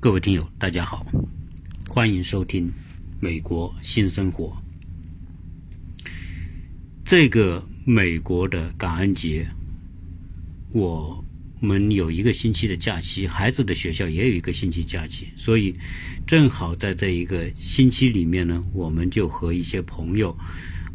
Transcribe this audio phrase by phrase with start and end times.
[0.00, 1.04] 各位听友，大家好，
[1.88, 2.68] 欢迎收听
[3.18, 4.56] 《美国新生活》。
[7.04, 9.44] 这个美国的感恩节，
[10.70, 11.24] 我
[11.58, 15.74] 们有一个星期的假期，孩子的学校也有一个星期假期，所以
[16.24, 20.38] 正好在这一个星期里面呢，我们就和一些朋友、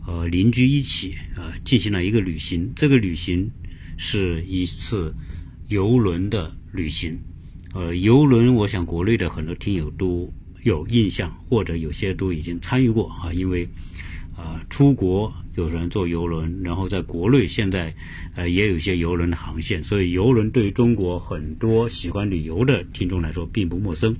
[0.08, 2.72] 呃邻居一起呃进行了一个旅行。
[2.74, 3.52] 这个旅行
[3.98, 5.14] 是一次
[5.68, 7.20] 游轮的旅行。
[7.74, 10.32] 呃，游轮，我想国内的很多听友都
[10.64, 13.68] 有印象，或者有些都已经参与过啊，因为
[14.38, 17.94] 啊，出国有人坐游轮，然后在国内现在
[18.36, 24.16] 呃也有些游轮的航线，所以游轮对于中国很多喜欢旅游的听众来说并不陌生。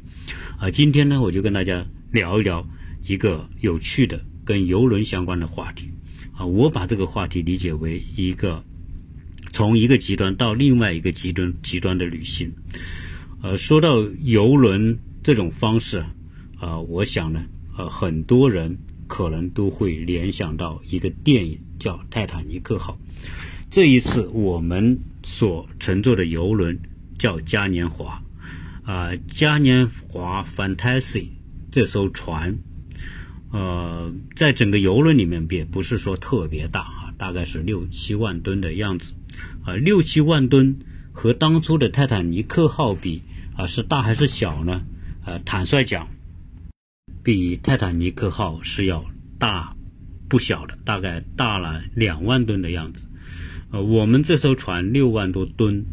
[0.58, 2.68] 啊，今天呢，我就跟大家聊一聊
[3.06, 5.90] 一个有趣的跟游轮相关的话题。
[6.34, 8.64] 啊，我把这个话题理解为一个
[9.52, 12.52] 从一个极端到另外一个极端极端的旅行。
[13.44, 16.06] 呃，说到游轮这种方式，
[16.62, 17.44] 啊，我想呢，
[17.78, 22.98] 呃，很多人可能都会联想到一个电影叫《泰坦尼克号》。
[23.70, 26.80] 这一次我们所乘坐的游轮
[27.18, 28.24] 叫嘉年华，
[28.86, 31.28] 啊，嘉年华 Fantasy
[31.70, 32.60] 这艘船，
[33.52, 39.14] 呃，在整个游轮里面也不是说特别大啊，大概是六七万吨的样子，
[39.66, 40.78] 啊，六七万吨
[41.12, 43.22] 和当初的泰坦尼克号比。
[43.56, 44.84] 啊，是大还是小呢？
[45.26, 46.08] 呃，坦率讲，
[47.24, 49.06] 比泰坦尼克号是要
[49.40, 49.76] 大
[50.28, 53.08] 不小的，大概大了两万吨的样子。
[53.72, 55.86] 呃，我们这艘船六万多吨，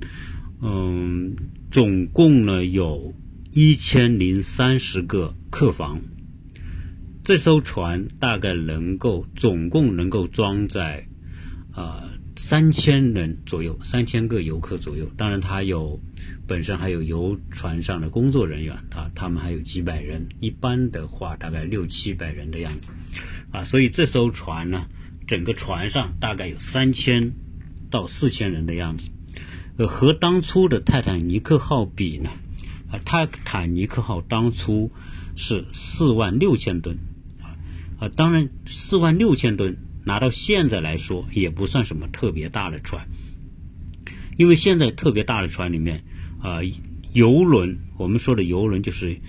[0.61, 1.37] 嗯，
[1.71, 3.15] 总共呢有
[3.53, 6.01] 一千零三十个客房。
[7.23, 11.07] 这艘船大概能够总共能够装载
[11.73, 12.10] 啊
[12.43, 15.07] 三千人左右，三千个游客左右。
[15.15, 16.01] 当然，它有。
[16.47, 22.89] 本身还有游船上的工作人员，啊，他们还有几百人，一般的话大概六七百人的样子，
[23.53, 24.87] 啊，所以这艘船呢，
[25.29, 27.33] 整个船上大概有三千
[27.89, 29.11] 到四千人的样子，
[29.77, 32.31] 呃，和当初的泰坦尼克号比呢，
[32.91, 34.91] 啊，泰坦尼克号当初
[35.37, 36.99] 是四万六千吨，
[37.41, 37.55] 啊，
[38.01, 39.77] 啊，当然四万六千吨
[40.11, 43.07] 拿到现在来说也不算什么特别大的船，
[44.37, 46.03] 因为现在特别大的船里面。
[46.43, 46.59] 啊，
[47.13, 49.21] 游轮，我们说的游轮就是，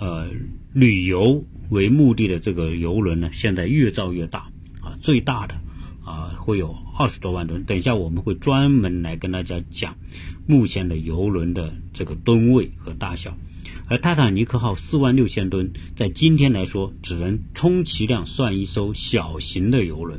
[0.00, 0.30] 呃，
[0.72, 4.50] 旅游为目的的这个游轮呢，现在越造越大，
[4.80, 5.60] 啊，最大的
[6.02, 7.64] 啊会有二十多万吨。
[7.64, 9.96] 等一下我们会专门来跟大家讲
[10.46, 13.36] 目前的游轮的这个吨位和大小。
[13.92, 20.18] 而泰坦尼克号四万六千吨，在今天来说只能充其量算一艘小型的游轮，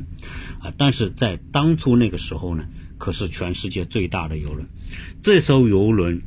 [0.60, 2.64] 啊，但是在当初那个时候呢，
[2.98, 4.64] 可是全世界最大的游轮。
[5.20, 6.22] 这艘游轮。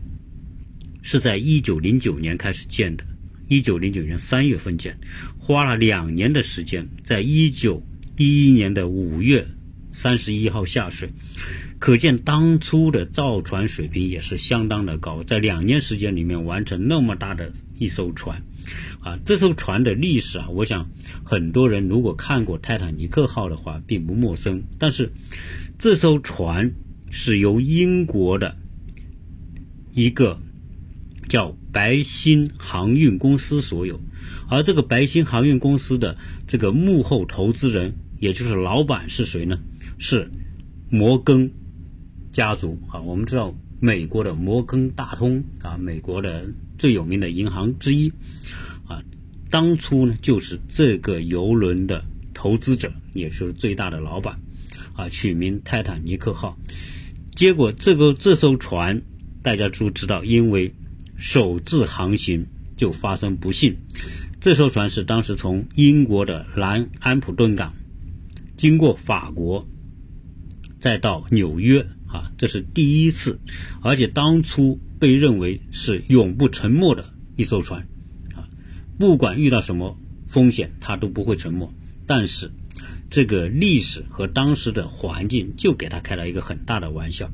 [1.03, 3.05] 是在一九零九年开始建的，
[3.47, 4.99] 一九零九年三月份建，
[5.37, 7.81] 花了两年的时间，在一九
[8.17, 9.47] 一一年的五月
[9.89, 11.09] 三十一号下水，
[11.79, 18.43] 可见当初的造船水平也是相当的高，在两年时间里面完成那么大的一艘船，
[19.01, 20.89] 啊，这艘船的历史啊，我想
[21.23, 25.11] 很多人如果看过泰坦尼克号的话，并不陌生，但是
[25.77, 26.73] 这艘船
[27.09, 28.57] 是由英国的
[29.93, 30.39] 一个。
[31.27, 33.99] 叫白星航运公司所有，
[34.49, 36.15] 而这个白星航运公司的
[36.47, 39.59] 这个幕后投资人，也就是老板是谁呢？
[39.97, 40.31] 是
[40.89, 41.51] 摩根
[42.31, 43.01] 家族啊。
[43.01, 46.45] 我们知道美国的摩根大通啊，美国的
[46.77, 48.11] 最有名的银行之一
[48.87, 49.03] 啊，
[49.49, 54.39] 当初呢就是这个游轮的投资者，也就是最大的老板
[54.95, 56.57] 啊，取名泰坦尼克号。
[57.35, 59.01] 结果这个这艘船
[59.43, 60.73] 大家都知道，因为
[61.15, 62.45] 首次航行
[62.75, 63.77] 就发生不幸，
[64.39, 67.73] 这艘船是当时从英国的南安普顿港
[68.55, 69.67] 经过法国，
[70.79, 73.39] 再到纽约啊，这是第一次，
[73.81, 77.87] 而且当初被认为是永不沉没的一艘船
[78.35, 78.49] 啊，
[78.97, 81.71] 不管遇到什么风险，它都不会沉没。
[82.05, 82.51] 但是
[83.09, 87.31] 这个历史和当时的环境就给他开了一个很大的玩笑，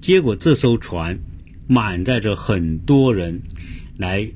[0.00, 1.18] 结果这艘船。
[1.72, 3.42] 满载着很多人
[3.96, 4.28] 来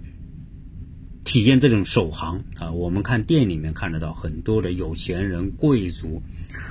[1.25, 2.70] 体验这种首航啊！
[2.70, 6.22] 我们看店里面看得到很多的有钱人、贵族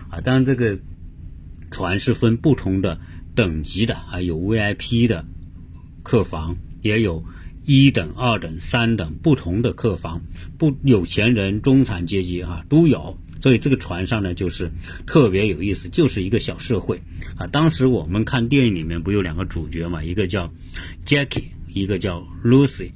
[0.10, 0.22] 啊。
[0.22, 0.80] 当然，这个
[1.84, 2.98] 船是分不同的
[3.36, 5.26] 等级的啊，有 VIP 的
[6.02, 7.22] 客房，也有
[7.66, 10.22] 一等、二等、三等不同的客房。
[10.58, 13.20] 不，有钱人、中产阶级啊都有。
[13.42, 14.72] 所以这个船上呢，就是
[15.06, 17.02] 特别有意思，就是一个小社会
[17.36, 17.48] 啊。
[17.48, 20.50] 当时我们看电影里面不有两个主角嘛，一个叫
[21.06, 22.92] Jackie，一个叫 Lucy。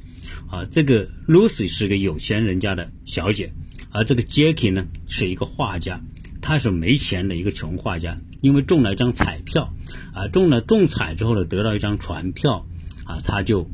[0.49, 3.51] 啊，这个 Lucy 是个有钱人家的小姐，
[3.91, 6.01] 而这个 Jackie 呢是一个画家，
[6.41, 9.73] 他是没钱的一个穷画家，因为中了一张彩票，
[10.13, 12.65] 啊，中了中彩之后呢，得到一张船票，
[13.05, 13.69] 啊，他就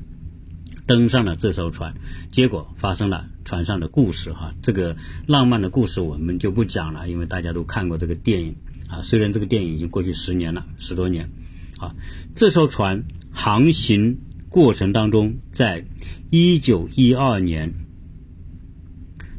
[0.85, 1.95] 登上了这艘船，
[2.31, 4.95] 结果发生了船上的故事哈，这个
[5.27, 8.55] 浪漫的故事我们就不讲了，因为大家都看过这个电影，
[8.87, 11.29] 啊，虽然这个电影已经过去十年了，十多年，
[11.77, 11.95] 啊，
[12.35, 14.19] 这艘船航行。
[14.49, 15.83] 过程当中，在
[16.29, 17.73] 一九一二年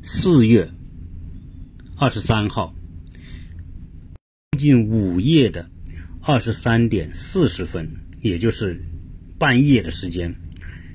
[0.02, 0.72] 四月
[1.94, 2.74] 二十三号，
[4.54, 5.68] 近午夜的
[6.20, 7.90] 二十三点四十分，
[8.20, 8.84] 也就是
[9.38, 10.34] 半夜的时间，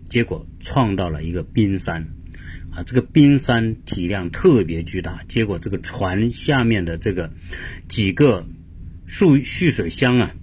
[0.10, 2.08] 结果撞到了一个冰山，
[2.72, 7.32] 啊，这个冰山体量特别巨大，结果这个船下面的这个
[7.88, 8.46] 几个
[9.06, 10.34] 蓄蓄水箱啊，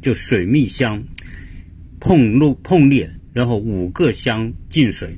[0.00, 1.04] 就水密箱。
[2.00, 5.16] 碰漏碰裂，然后五个箱进水，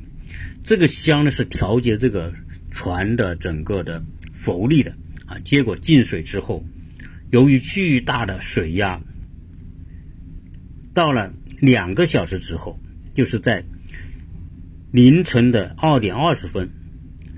[0.62, 2.32] 这个箱呢是调节这个
[2.70, 4.94] 船的整个的浮力的
[5.26, 5.36] 啊。
[5.40, 6.64] 结果进水之后，
[7.30, 9.00] 由于巨大的水压，
[10.94, 12.78] 到了两个小时之后，
[13.14, 13.64] 就是在
[14.92, 16.68] 凌晨的二点二十分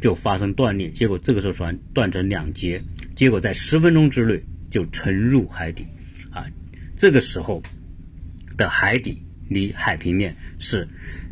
[0.00, 2.82] 就发生断裂，结果这个时候船断成两截，
[3.17, 5.87] 结果在十分钟之内就沉入海底
[6.31, 6.44] 啊。
[6.96, 7.62] 这个时候
[8.56, 9.23] 的海底。
[9.50, 10.87] 离海平面是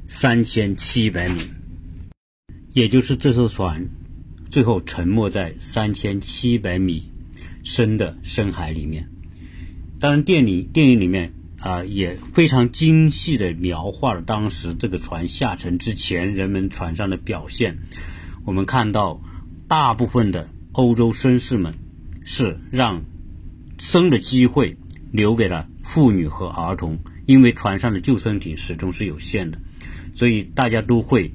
[0.07, 1.43] 三千七百米，
[2.73, 3.87] 也就是这艘船
[4.51, 7.13] 最后沉没在三千七百米
[7.67, 9.09] 深的深海里面。
[9.99, 17.79] 当然，电影电影里面啊也非常精细的描画了当时这个船下沉之前人们船上的表现。
[18.45, 19.21] 我们看到
[19.67, 21.75] 大部分的欧洲绅士们
[22.25, 23.03] 是让
[23.79, 24.77] 生的机会
[25.11, 27.01] 留给了妇女和儿童。
[27.27, 29.59] 因为船上的救生艇始终是有限的，
[30.15, 31.33] 所以大家都会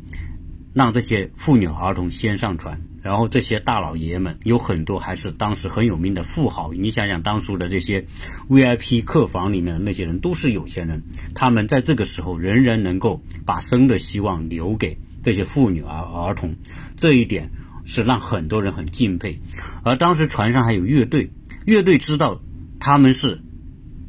[0.73, 6.71] 让这些妇女儿童先上船，然后这些大老爷们有很多还是当时很有名的富豪。
[6.73, 8.05] 你想想，当初的这些
[8.49, 11.01] VIP 客房里面的那些人都是有钱人，
[11.33, 16.55] 他们在这个时候仍然能够把生的希望留给这些妇女儿儿童，
[16.95, 17.49] 这一点
[17.85, 19.39] 是让很多人很敬佩。
[19.83, 21.31] 而当时船上还有乐队，
[21.65, 22.41] 乐队知道
[22.79, 23.41] 他们是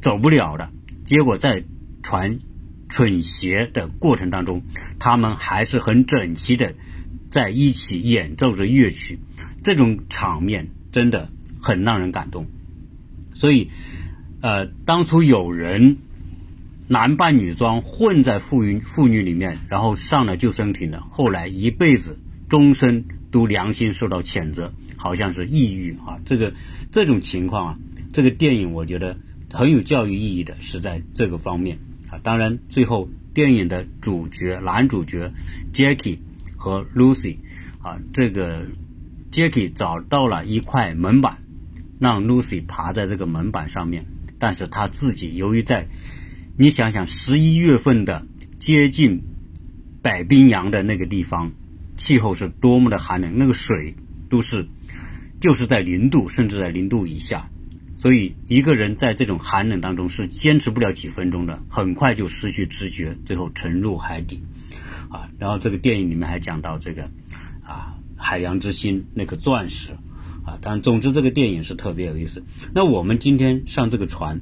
[0.01, 0.69] 走不了的，
[1.03, 1.63] 结果在
[2.03, 2.39] 船
[2.89, 4.61] 蠢斜的过程当中，
[4.99, 6.75] 他们还是很整齐的
[7.33, 9.17] 在一起演奏着乐曲，
[9.63, 12.45] 这种场面真的很让人感动。
[13.33, 13.71] 所以，
[14.41, 15.97] 呃，当初有人
[16.87, 22.19] 男扮女装混在妇女妇女里面，然后上了救生艇的，后来一辈子
[22.49, 26.19] 终身都良心受到谴责，好像是抑郁啊。
[26.25, 26.53] 这个
[26.91, 27.79] 这种情况啊，
[28.13, 29.17] 这个电影我觉得
[29.51, 31.79] 很有教育意义的，是在这个方面
[32.11, 32.19] 啊。
[32.21, 35.33] 当然，最后电影的主角男主角
[35.73, 36.19] Jackie
[36.63, 37.39] 和 Lucy
[37.81, 38.65] 啊，这个
[39.33, 41.39] Jackie 找到了一块门板，
[41.99, 44.05] 让 Lucy 爬在这个门板上面。
[44.39, 45.89] 但是他自己由于在，
[46.57, 48.25] 你想想十一月份的
[48.59, 49.23] 接近
[50.01, 51.51] 北冰洋的那个地方，
[51.97, 53.93] 气候是多么的寒冷，那个水
[54.29, 54.65] 都是
[55.41, 57.49] 就是在零度，甚至在零度以下。
[57.97, 64.41] 所以一个人在这种寒冷当中是坚持不了几分钟的，很快就失去知觉，最后沉入海底，
[65.13, 67.03] 啊，然后这个电影里面还讲到这个，
[67.63, 69.93] 啊，海洋之心那颗钻石，
[70.43, 72.43] 啊，但总之这个电影是特别有意思。
[72.73, 74.41] 那我们今天上这个船，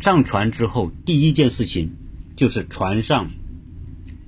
[0.00, 1.94] 上船之后第一件事情
[2.34, 3.30] 就是船上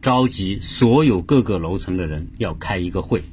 [0.00, 3.25] 召集所有各个楼层的人要开一个会，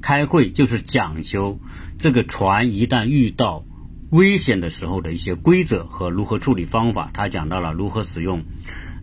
[0.00, 1.58] 开会就是讲究
[1.98, 3.64] 这个船一旦遇到。
[4.10, 8.44] 危险的时候的一些规则和如何处理方法，他讲到了如何使用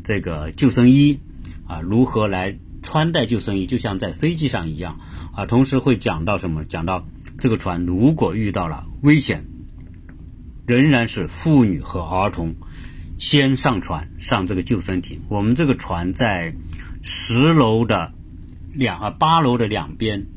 [0.02, 1.20] 这个救生衣
[1.68, 5.00] 啊，如何来穿戴救生衣，就像在飞机上一样
[5.34, 5.48] 啊。
[5.48, 6.64] 同时会讲到什么？
[6.66, 7.08] 讲到
[7.40, 9.46] 这个船如果遇到了危险，
[10.68, 12.54] 仍然是妇女和儿童
[13.18, 15.22] 先上船上这个救生艇。
[15.30, 16.54] 我们这个船在
[17.02, 18.12] 十楼的
[18.74, 20.28] 两啊八楼的两边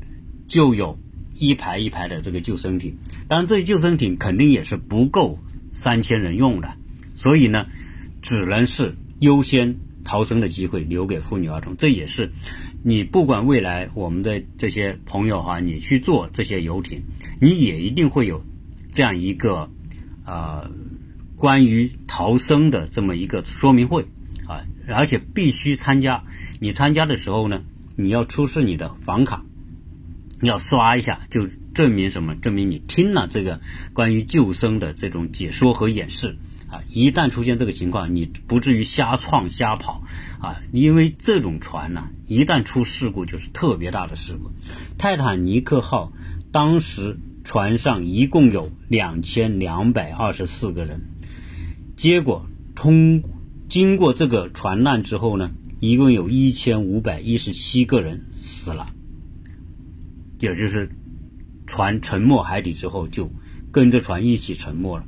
[0.47, 0.97] 就有。
[1.39, 5.37] 一排一排的这个救生艇，当然这些救生艇肯定也是不够
[5.71, 6.73] 三千人用的，
[7.13, 7.67] 所以呢，
[8.23, 9.77] 只能是优先
[10.07, 11.75] 逃生的机会留给妇女儿童。
[11.77, 12.31] 这也是
[12.81, 17.03] 你不管未来我们的这些朋友哈，你去做这些游艇，
[17.41, 18.43] 你也一定会有
[18.93, 19.69] 这样一个
[20.25, 20.71] 呃
[21.35, 24.07] 关于逃生的这么一个说明会
[24.47, 26.23] 啊，而且必须参加。
[26.61, 27.63] 你参加的时候呢，
[27.97, 29.43] 你要出示你的房卡。
[30.39, 32.35] 你要刷一下，就证明什么？
[32.35, 33.59] 证明你听了这个
[33.93, 36.37] 关于救生的这种解说和演示
[36.69, 40.03] 啊，一旦出现这个情况，你不至于瞎撞瞎跑
[40.39, 44.51] 啊，因为这种船呢，一旦出事故就是特别大的事故。
[44.97, 46.11] 泰坦尼克号
[46.51, 51.01] 当时船上一共有两千两百二十四个人，
[51.95, 52.45] 结果
[52.75, 53.23] 通
[53.69, 58.87] 经过这个船难之后呢，一共有一千五百一十七个人死了，
[60.39, 60.89] 也就是
[61.65, 63.31] 船沉没海底之后，就
[63.71, 65.05] 跟着船一起沉没了。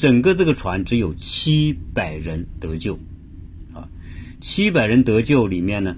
[0.00, 2.98] 整个这个船只有七百人得救，
[3.74, 3.86] 啊，
[4.40, 5.94] 七百人得救里面呢，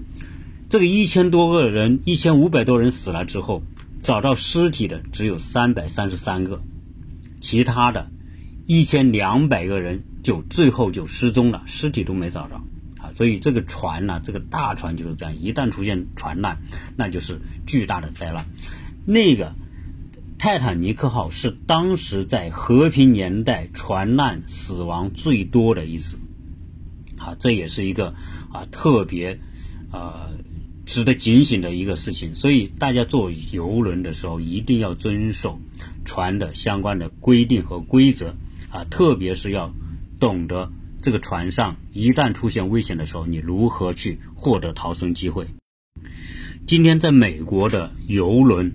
[0.67, 3.63] 这个一千多个人，一千五百多人死了之后，
[4.01, 6.61] 找到尸体的只有三百三十三个，
[7.39, 8.11] 其他的，
[8.65, 12.55] 一千两百个人就最后就失踪了，尸体都没找着，
[12.97, 16.57] 啊，所以这个船呢，这个大船就是这样，一旦出现船难，
[16.97, 18.45] 那就是巨大的灾难，
[19.05, 19.55] 那个。
[20.37, 26.19] 泰坦尼克号是当时在和平年代船难死亡最多的一次，
[27.17, 28.13] 啊，这也是一个
[28.51, 29.39] 啊特别
[29.89, 30.29] 啊
[30.85, 32.35] 值得警醒的一个事情。
[32.35, 35.61] 所以大家坐游轮的时候一定要遵守
[36.03, 38.35] 船的相关的规定和规则
[38.69, 39.73] 啊，特别是要
[40.19, 45.47] 懂得这个船上一旦出现危险的时候，你如何去获得逃生机会。
[46.67, 48.73] 今天在美国的游轮。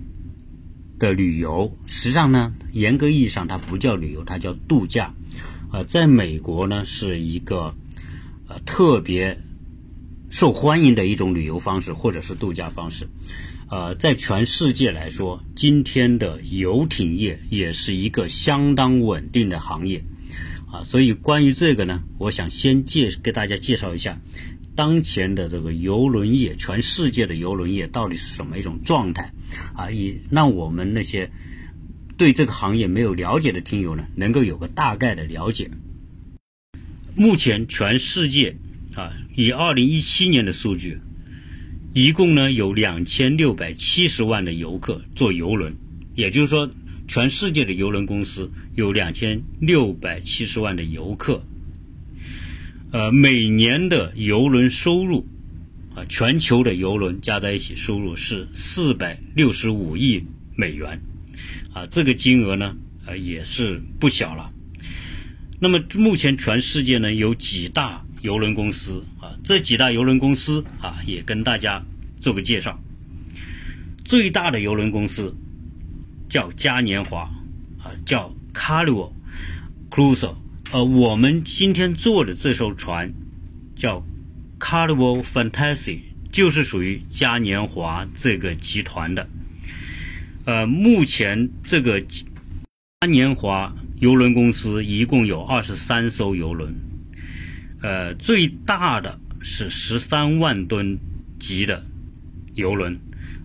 [0.99, 5.15] 的旅游，实际上呢，严格意义上它不叫旅游，它叫度假。
[5.71, 7.73] 呃，在美国呢，是一个
[8.47, 9.39] 呃特别
[10.29, 13.07] 受欢迎的一种旅游方式，或者是度假方式。
[13.69, 20.03] 呃，在全世界来说，今天的游艇业也是一个相当稳定的行业。
[20.71, 24.19] 啊，所以关于这个呢，我想先介给大家介绍一下。
[24.79, 29.33] 当前的这个游轮业，全世界的游轮业到底是什么一种状态？
[29.73, 31.31] 啊，以让我们那些
[32.15, 35.69] 对这个行业没有了解的听友呢，能够有个大概的了解。
[37.13, 38.55] 目前全世界
[38.95, 41.01] 啊，以二零一七年的数据，
[41.93, 45.75] 一共呢有两千六百七十万的游客坐游轮，
[46.15, 46.71] 也就是说，
[47.05, 51.43] 全世界的游轮公司有两千六百七十万的游客。
[52.91, 55.23] 呃，每年的游轮收入，
[55.93, 60.99] 啊，全球的游轮加在一起收入是四百六十五亿美元，
[61.71, 64.51] 啊，这个金额呢，呃，也是不小了。
[65.59, 69.37] 那么目前全世界呢有几大游轮公司啊？
[69.43, 71.85] 这几大游轮公司啊，也跟大家
[72.19, 72.81] 做个介绍。
[74.03, 75.31] 最大的游轮公司
[76.27, 77.29] 叫嘉年华，
[77.83, 79.11] 啊，叫 Carnival
[79.91, 80.33] Cruise。
[80.71, 83.11] 呃，我们今天坐的这艘船
[83.75, 84.05] 叫
[84.59, 89.27] Carnival Fantasy，就是属于嘉年华这个集团的。
[90.45, 96.75] 呃，目前这个嘉年华游轮公司一共有二十三艘游轮，
[97.81, 100.99] 呃，最大的是十三万吨
[101.39, 101.83] 级的
[102.53, 102.95] 游轮，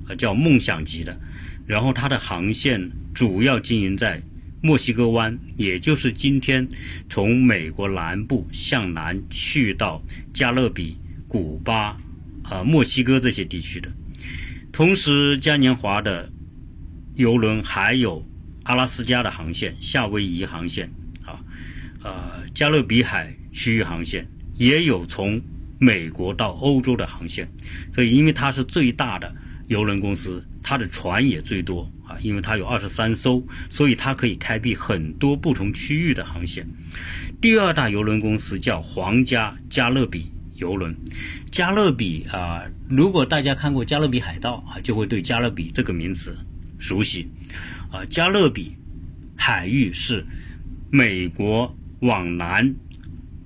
[0.09, 1.19] 呃，叫梦想级的，
[1.67, 4.23] 然后它的航线主要经营在。
[4.65, 6.67] 墨西哥湾，也就是今天
[7.11, 10.03] 从美国南部向南去到
[10.33, 10.97] 加勒比、
[11.29, 12.01] 古巴、
[12.45, 13.93] 啊墨西哥这些地区的。
[14.73, 16.33] 同时，嘉年华的
[17.15, 18.27] 游轮还有
[18.63, 20.91] 阿拉斯加的航线、夏威夷航线，
[21.27, 21.45] 啊，
[22.03, 25.39] 呃加勒比海区域航线，也有从
[25.79, 27.47] 美国到欧洲的航线。
[27.93, 29.31] 所以，因为它是最大的
[29.67, 31.87] 游轮公司，它的船也最多。
[32.21, 36.67] 因为它有二十三艘，所以它可以开辟很多不同区域的航线。
[37.41, 40.95] 第二大邮轮公司叫皇家加勒比邮轮。
[41.51, 46.37] 加勒比啊，如果大家看过《加勒比海盗》啊，就会对加勒比这个名词
[46.79, 47.29] 熟悉。
[47.91, 48.77] 啊，加勒比
[49.37, 50.25] 海域是
[50.91, 52.75] 美国往南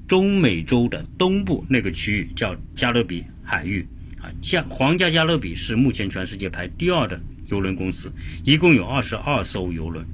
[0.06, 3.87] 中美洲的东部那个区域，叫加勒比海域。
[4.20, 7.20] 啊，加皇家加勒比是目前全世界排第二的。
[7.49, 8.12] 邮轮公司
[8.45, 10.05] 一共有二十二艘邮轮，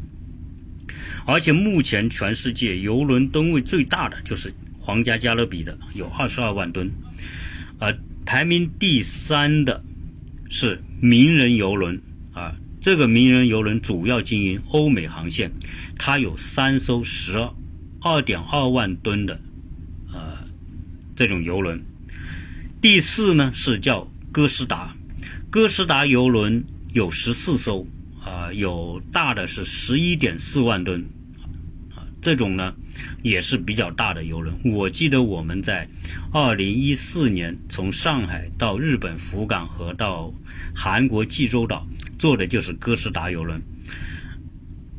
[1.27, 6.91] 而且目前全世界邮轮吨位最大的就是皇家加勒比的，有二十二万吨。
[7.79, 7.93] 啊，
[8.25, 9.83] 排名第三的
[10.49, 12.01] 是名人邮轮
[12.33, 15.51] 啊，这个名人邮轮主要经营欧美航线，
[15.99, 17.37] 它有三艘十
[18.01, 19.41] 二点二万吨的
[20.13, 20.39] 呃
[21.17, 21.83] 这种邮轮。
[22.81, 24.95] 第四呢是叫哥斯达，
[25.51, 26.65] 哥斯达邮轮。
[26.95, 27.85] 有十四艘，
[28.23, 31.05] 啊，有大的是十一点四万吨，
[31.93, 32.73] 啊，这种呢
[33.21, 34.55] 也是比较大的游轮。
[34.65, 35.89] 我记得我们在
[36.33, 40.33] 二零一四年从上海到日本福冈和到
[40.73, 41.85] 韩国济州岛
[42.17, 43.61] 坐的就是哥斯达游轮。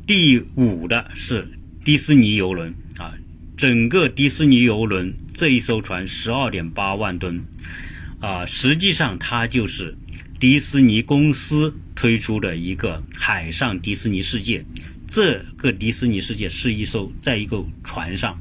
[0.06, 1.48] 第五的是
[1.82, 3.14] 迪士尼游轮，啊，
[3.56, 7.42] 整个迪士尼游轮这一艘船十二点八万吨，
[8.20, 9.96] 啊，实际上它就是
[10.38, 14.64] 迪士尼公司推出的一个海上迪士尼世界。
[15.08, 18.38] 这个迪士尼世界是一艘在一个船上，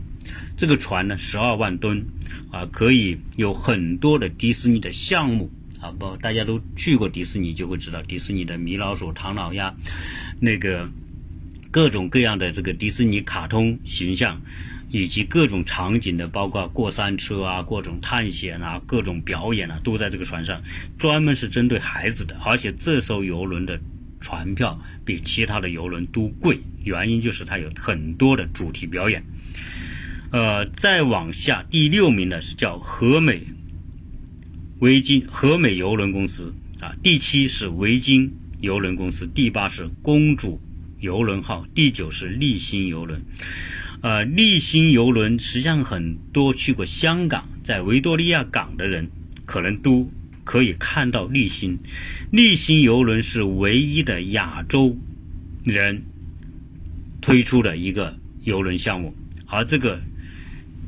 [0.58, 2.06] 这个船呢十二万吨，
[2.52, 5.50] 啊，可以有很多的迪士尼的项目。
[5.80, 9.72] 啊，不，大家都去过迪士尼就会知道，迪士尼的米老鼠、唐老鸭，
[10.40, 10.90] 那个
[11.70, 14.42] 各种各样的这个迪士尼卡通形象，
[14.90, 20.62] 以及各种场景的，包括过山车啊、各种探险啊、各种表演啊，都在这个船上，
[20.98, 22.38] 专门是针对孩子的。
[22.44, 23.80] 而且这艘游轮的
[24.20, 29.24] 船票比其他的游轮都贵，原因就是它有很多的主题表演。
[30.32, 33.42] 呃，再往下，第六名的是叫和美。
[34.80, 40.60] 维京和美邮轮公司啊，第七是维京邮轮公司，第八是公主
[41.00, 43.22] 邮轮号，第九是立新邮轮。
[44.06, 49.10] 呃，立新邮轮实际上很多去过香港，在维多利亚港的人
[49.46, 50.08] 可能都
[50.44, 51.76] 可以看到立新。
[52.30, 54.96] 立新邮轮是唯一的亚洲
[55.64, 56.04] 人
[57.20, 59.12] 推出的一个邮轮项目，
[59.48, 60.00] 而这个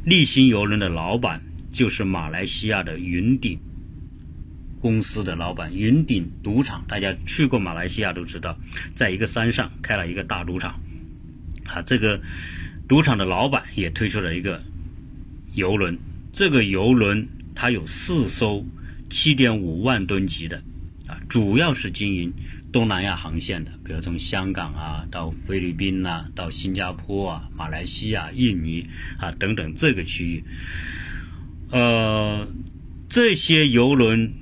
[0.06, 1.42] 立新邮轮的老板
[1.74, 3.58] 就是马来西亚的云顶。
[4.80, 8.56] 公司的老板云顶赌场，大家去过马来西亚都知道，
[8.94, 10.80] 在一个山上开了一个大赌场，
[11.66, 12.22] 啊，这个
[12.88, 14.64] 赌场的老板也推出了一个
[15.56, 15.98] 游轮，
[16.32, 18.66] 这个游轮它有四艘
[19.10, 20.62] 七点五万吨级的，
[21.08, 22.34] 啊，主要是经营
[22.72, 30.44] 东南亚航线的，比如从香港啊到菲律宾呐，到新加坡啊、马来西亚、印尼啊等等这个区域，
[31.72, 32.48] 呃，
[33.10, 34.34] 这些游轮。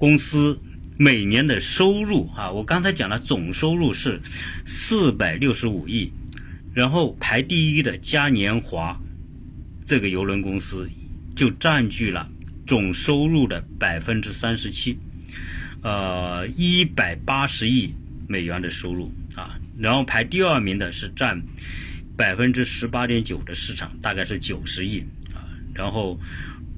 [0.00, 0.60] 公司
[0.96, 4.20] 每年的收入啊，我刚才讲了，总收入是
[4.64, 6.12] 四百六十五亿，
[6.78, 8.96] 然后排第一的嘉年华
[9.84, 10.88] 这个邮轮公司
[11.34, 12.30] 就占据了
[12.68, 14.96] 总收入的百分之三十七，
[15.82, 17.92] 呃，一百八十亿
[18.28, 21.42] 美元的收入啊，然后排第二名的是占
[22.16, 25.00] 百分之十八点九的市场，大概是九十亿
[25.34, 26.20] 啊，然后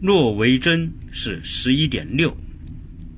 [0.01, 2.35] 诺维珍是十一点六。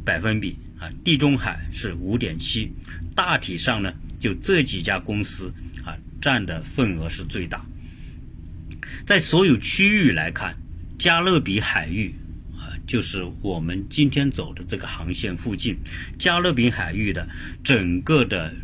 [0.04, 2.72] 百分比啊，地中海是五点七，
[3.14, 5.54] 大体上呢，就这几家公司
[6.22, 7.62] 占的份额是最大。
[9.04, 10.56] 在所有区域来看，
[10.98, 12.14] 加勒比海域
[12.56, 15.76] 啊，就是我们今天走的这个航线附近，
[16.18, 17.28] 加勒比海域的
[17.62, 18.54] 整个的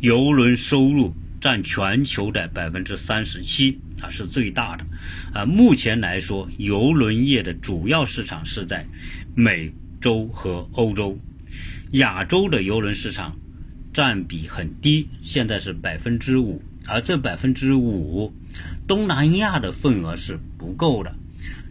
[0.00, 4.86] 邮轮收入占全球的百分之三十七啊，是最大的。
[5.34, 8.86] 啊，目前来说，邮轮业的主要市场是在
[9.34, 9.70] 美。
[10.02, 11.16] 洲和欧洲、
[11.92, 13.38] 亚洲的邮轮市场
[13.94, 18.32] 占比很低，现在是百分之五，而这百分之五，
[18.86, 21.14] 东南亚的份额是不够的。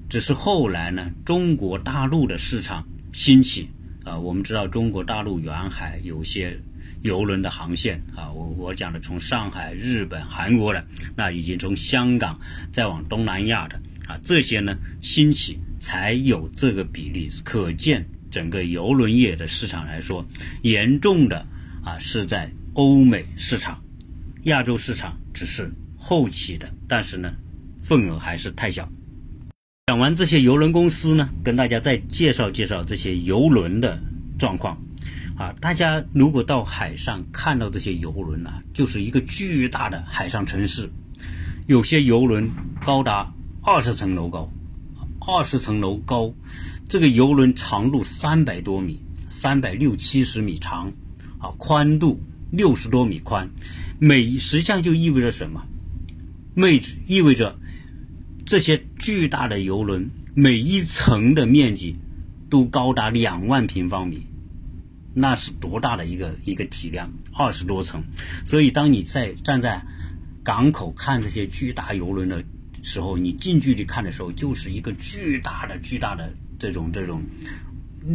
[0.09, 3.69] 只是后来呢，中国大陆的市场兴起
[4.03, 6.59] 啊，我们知道中国大陆沿海有些
[7.01, 12.39] 邮轮的航线啊，我我讲的从上海、日本、韩国的，那已经从香港
[12.71, 18.05] 再往东南亚的啊，这些呢兴起才有这个比例，可见。
[18.31, 20.25] 整个邮轮业的市场来说，
[20.61, 21.45] 严重的
[21.83, 23.83] 啊是在欧美市场，
[24.43, 27.31] 亚洲市场只是后起的，但是呢，
[27.83, 28.89] 份额还是太小。
[29.87, 34.01] 讲完这些邮轮公司呢，跟大家再介绍介绍这些邮轮的
[34.39, 34.81] 状况。
[35.37, 40.89] 啊，大家如果到海上看到这些邮轮呢，就是一个巨大的海上城市，
[41.67, 42.49] 有些邮轮
[42.85, 44.51] 高达二十层楼高，
[45.19, 46.33] 二十层楼高。
[46.87, 48.99] 这个游轮长度三百多米，
[49.29, 50.91] 三百六七十米长，
[51.39, 52.19] 啊，宽度
[52.51, 53.49] 六十多米宽，
[54.03, 55.63] 每实际上就意味着什么？
[56.55, 57.59] 妹子意味着
[58.47, 61.97] 这些巨大的游轮每一层的面积
[62.49, 64.25] 都高达两万平方米，
[65.13, 67.13] 那是多大的一个一个体量？
[67.31, 68.01] 二十多层，
[68.43, 69.85] 所以当你在站在
[70.43, 72.43] 港口看这些巨大游轮的
[72.81, 76.33] 时候，你近距离看的时候，就是一个巨大的巨大的。
[76.57, 77.23] 这种这种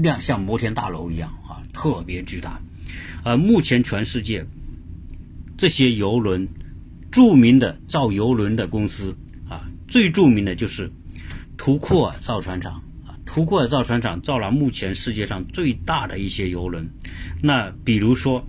[0.03, 2.61] 量像摩天大楼一样啊，特别巨大。
[3.25, 4.47] 呃，目前全世界
[5.57, 6.47] 这些游轮，
[7.11, 9.17] 著名的造游轮的公司
[9.49, 10.91] 啊，最著名的就是
[11.57, 12.75] 图库尔造船厂
[13.07, 13.17] 啊。
[13.25, 16.89] 图库尔造船厂造了目前世界上最大的一些游轮。
[17.43, 18.47] 那比如说，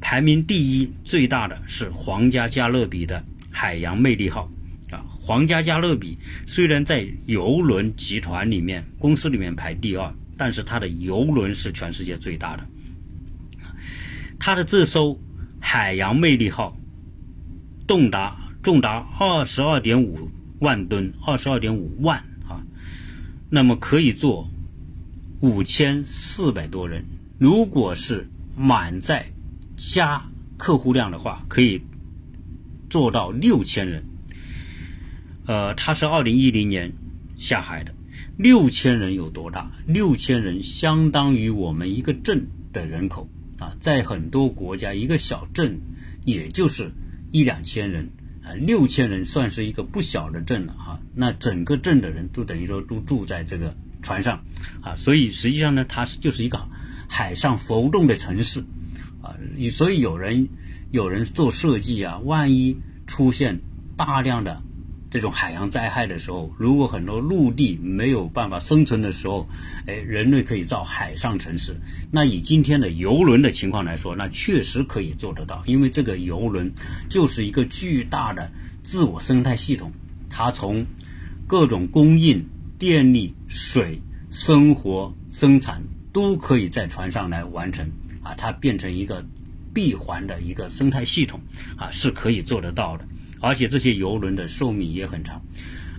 [0.00, 4.50] 排名第一最大的是皇家加勒比的海洋魅力号
[4.90, 5.04] 啊。
[5.20, 6.16] 皇家加勒比
[6.46, 12.66] 虽然在游轮集团里面、公司里面排第二，但是它的游轮是全世界最大的。
[14.38, 15.18] 它的这艘
[15.70, 16.78] 海洋魅力号，
[17.86, 22.64] 重达重达二十二点五万吨，二十二点五万啊，
[23.50, 24.48] 那么可以坐
[25.40, 27.04] 五千四百多人。
[27.38, 29.26] 如果是满载
[29.76, 31.82] 加客户量的话，可以
[32.88, 34.04] 做到六千人。
[35.44, 36.94] 呃，它是二零一零年
[37.36, 37.94] 下海的，
[38.38, 39.70] 六千人有多大？
[39.86, 45.80] 六千人相当于我们一个镇的人口啊，在很多国家，一个小镇
[46.24, 46.92] 也就是
[47.32, 48.08] 一两千人
[48.42, 51.00] 啊，六千人算是一个不小的镇了哈。
[51.14, 54.44] 那整个镇的人都等于说都住在这个船上
[54.80, 56.58] 啊，所以实际上呢，它是就是一个
[57.08, 58.60] 海上浮动的城市
[59.22, 59.36] 啊。
[59.72, 60.48] 所以有人
[60.90, 63.60] 有人做设计啊，万一出现
[63.96, 64.62] 大量的。
[65.10, 69.48] 这种海洋灾害的时候，如果很多陆地没有办法生存的时候，
[69.86, 71.74] 哎，人类可以造海上城市。
[72.10, 76.70] 那以今天的游轮的情况来说，那确实可以做得到，因为这个游轮
[77.08, 78.50] 就是一个巨大的
[78.82, 79.90] 自我生态系统，
[80.28, 80.84] 它从
[81.46, 82.44] 各种供应、
[82.78, 87.90] 电力、水、生活、生产都可以在船上来完成
[88.22, 89.24] 啊，它变成一个
[89.72, 91.40] 闭环的一个生态系统
[91.78, 93.08] 啊，是可以做得到的。
[93.40, 95.42] 而且这些游轮的寿命也很长，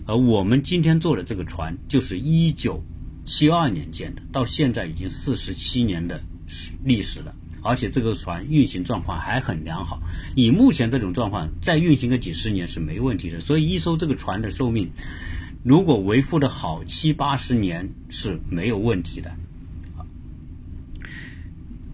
[0.06, 2.84] 而我们今天坐的这个船就是一九
[3.24, 6.22] 七二年建的，到现在已经四十七年的
[6.84, 7.36] 历史了。
[7.62, 10.02] 而且这个船运行状况还很良好，
[10.34, 13.40] 以目前这种状况，再运行个几十年是没问题的。
[13.42, 14.90] 所以一艘这个船的寿命，
[15.62, 19.36] 如果维护的好，七八十年是没有问题的。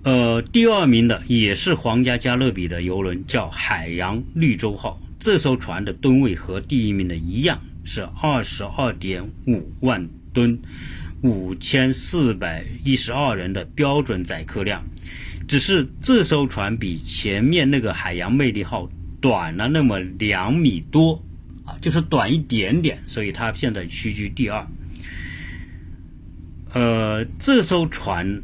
[0.04, 5.02] 呃，第二名的也是皇家加勒比的游轮，叫海洋绿洲号。
[5.20, 10.60] 这艘船的吨位和第一名的一样，是二十二点五万吨，
[11.22, 14.84] 五千四百一十二人的标准载客量。
[15.48, 18.90] 只是这艘船比前面那个海洋魅力号
[19.22, 21.24] 短了那么两米多，
[21.64, 24.68] 啊，就是短一点点，所以它现在屈居第二。
[26.74, 28.42] 呃，这艘船。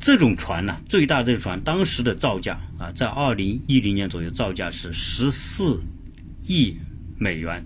[0.00, 5.78] 这种船呢，最大这个船当时的造价啊，在二零一零年左右造价是十四
[6.42, 6.74] 亿
[7.18, 7.62] 美元，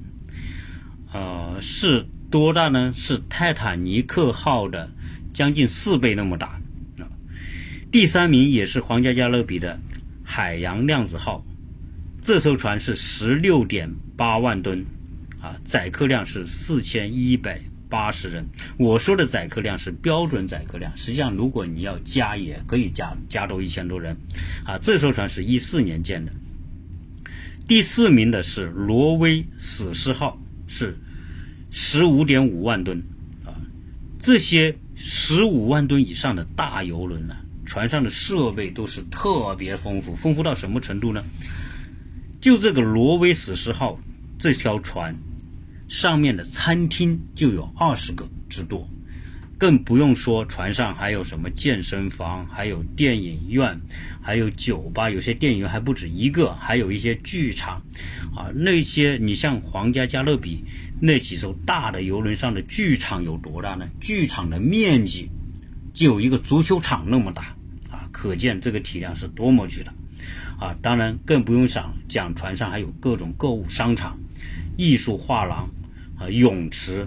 [1.12, 2.92] 呃，是多大呢？
[2.96, 4.90] 是泰坦尼克号的
[5.32, 6.60] 将近四倍那么大
[6.98, 7.06] 啊。
[7.92, 9.78] 第三名也是皇家加勒比的
[10.24, 11.46] 海洋量子号，
[12.20, 14.84] 这艘船是十六点八万吨，
[15.40, 17.60] 啊，载客量是四千一百。
[17.94, 18.44] 八十人，
[18.76, 24.16] 我说的载客量是标准载客量，实际上如果你要加，也可以加加到一千多人，
[24.64, 26.32] 啊，这艘船是一四年建的。
[27.68, 30.98] 第四名的是挪威死士号，是
[31.70, 33.00] 十五点五万吨，
[33.44, 33.54] 啊，
[34.18, 41.24] 这些十五万吨以上的大游轮呢，船上的设备都是特别丰富，丰富到什么程度呢？
[42.40, 43.96] 就这个挪威死士号
[44.36, 45.16] 这条船。
[45.88, 48.88] 上面的餐厅就有二十个之多，
[49.58, 53.80] 更不用说船上还有什么健身房，还有电影院，
[54.20, 57.82] 还有酒吧，有些电影院还不止一个，还有一些剧场，
[58.34, 60.64] 啊，那些你像皇家加勒比
[61.00, 63.88] 那几艘大的游轮上的剧场有多大呢？
[64.00, 65.30] 剧场的面积
[65.92, 67.54] 就有一个足球场那么大，
[67.90, 69.92] 啊，可见这个体量是多么巨大，
[70.58, 74.18] 啊，当然更不用想讲船上还有各种购物商场、
[74.76, 75.68] 艺术画廊。
[76.16, 77.04] 啊，泳池、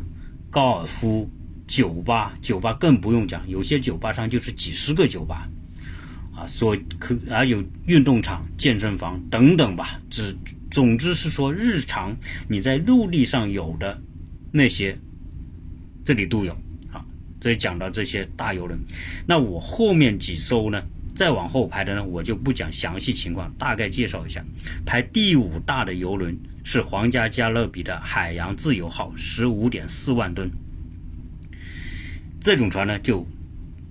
[0.50, 1.30] 高尔夫、
[1.66, 5.48] 酒吧，酒吧更不用讲，有些酒吧上就是几十个酒吧，
[6.36, 9.98] 啊，所可还有运动场、健身房等等吧。
[10.10, 10.36] 只
[10.70, 12.14] 总之是说，日常
[12.50, 13.98] 你在陆地上有的
[14.52, 15.00] 那些，
[16.04, 16.52] 这里都有。
[16.92, 17.06] 啊，
[17.40, 18.78] 这里讲到这些大游轮，
[19.26, 20.84] 那我后面几艘呢？
[21.18, 24.46] 再往后排的呢，我就不讲详细情况，大概介绍一下。
[24.86, 30.48] 排第五大的游轮是皇家加勒比的海洋自由号，十五点四万吨。
[32.40, 33.26] 这种船呢，就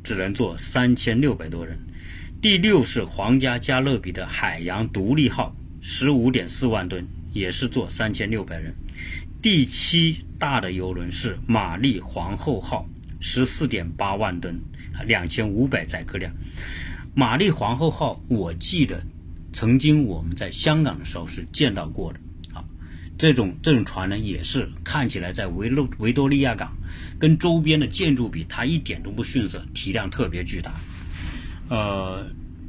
[0.05, 1.77] 只能坐三千六百多人。
[2.41, 8.73] 第六是皇家加勒比的海洋独立号，十五点四万吨，也是坐三千六百人。
[9.43, 14.57] 第七大的游轮是玛丽皇后号，十四点八万吨，
[15.05, 16.33] 两千五百载客量。
[17.19, 19.03] 玛丽皇后号，我记得
[19.51, 22.21] 曾经我们在香港的时候是见到过的
[22.53, 22.63] 啊。
[23.17, 26.77] 这种这种船呢，也是看起来在维洛维多利亚港
[27.19, 30.75] 跟周边的建筑比，它一点都不逊色，体量特别巨大。
[31.71, 32.27] 呃，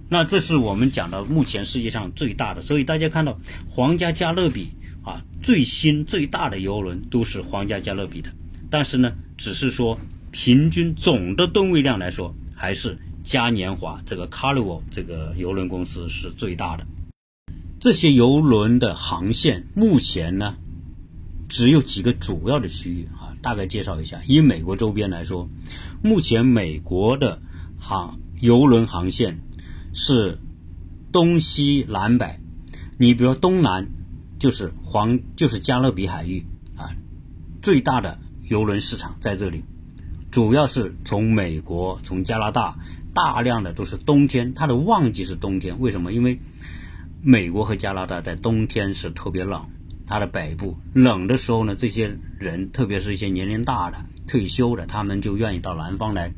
[0.08, 4.70] 那这是我们讲的目前世界上最大的，所以大家看到皇家加勒比
[5.04, 8.30] 啊，最新最大的游轮都是皇家加勒比的，
[8.70, 10.00] 但是呢，只是说
[10.32, 12.98] 平均总的吨位量来说，还是。
[13.28, 16.88] 嘉年华这个 Carnival 这个游轮公司是最大的。
[17.78, 20.56] 这些游轮的航线目前呢，
[21.50, 24.22] 只有几个主要的区域啊，大概介绍一下。
[24.26, 25.50] 以美国周边来说，
[26.02, 27.42] 目前美国的
[27.78, 29.42] 航游轮航线
[29.94, 30.40] 是
[31.12, 32.40] 东西南北。
[32.98, 33.90] 你比如东南
[34.40, 36.46] 就是黄，就是加勒比海域
[36.78, 36.96] 啊，
[37.62, 39.66] 最大的游轮市场在这里，
[40.32, 42.80] 主要是从美国、从加拿大，
[43.18, 45.80] 大量的都是冬天，它的旺季是冬天。
[45.80, 46.14] 为什么？
[46.14, 46.40] 因为
[47.24, 49.66] 美国和加拿大在冬天是特别冷。
[50.06, 56.32] 它的北部冷的时候呢，这些人，特别是一些年龄大的、退休的，他们就愿意到南方来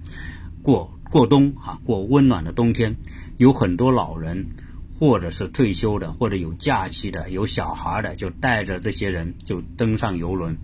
[0.63, 2.95] 过过冬啊，过温暖的冬天。
[3.35, 4.47] 有很多老人，
[4.97, 10.57] 或者是退休的，或者有假期的、有小孩的，就带着这些人就登上游轮。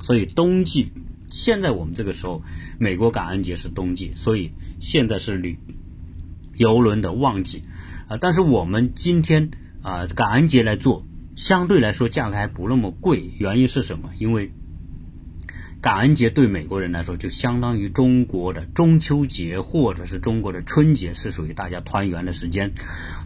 [0.00, 0.92] 所以冬季，
[1.32, 2.42] 现在我们这个时候，
[2.78, 5.58] 美国感恩节是冬季，所以现在是旅
[6.56, 7.64] 游轮的旺季
[8.06, 8.18] 啊。
[8.20, 9.50] 但是我们今天
[9.82, 11.04] 啊，感恩节来做。
[11.34, 14.10] 相对来说，价格还不那么贵，原因是什么？
[14.18, 14.52] 因为
[15.80, 22.74] 感恩节对美国人来说，就相当于中国的中秋节或者是中国的春节，是属于大家团圆的时间。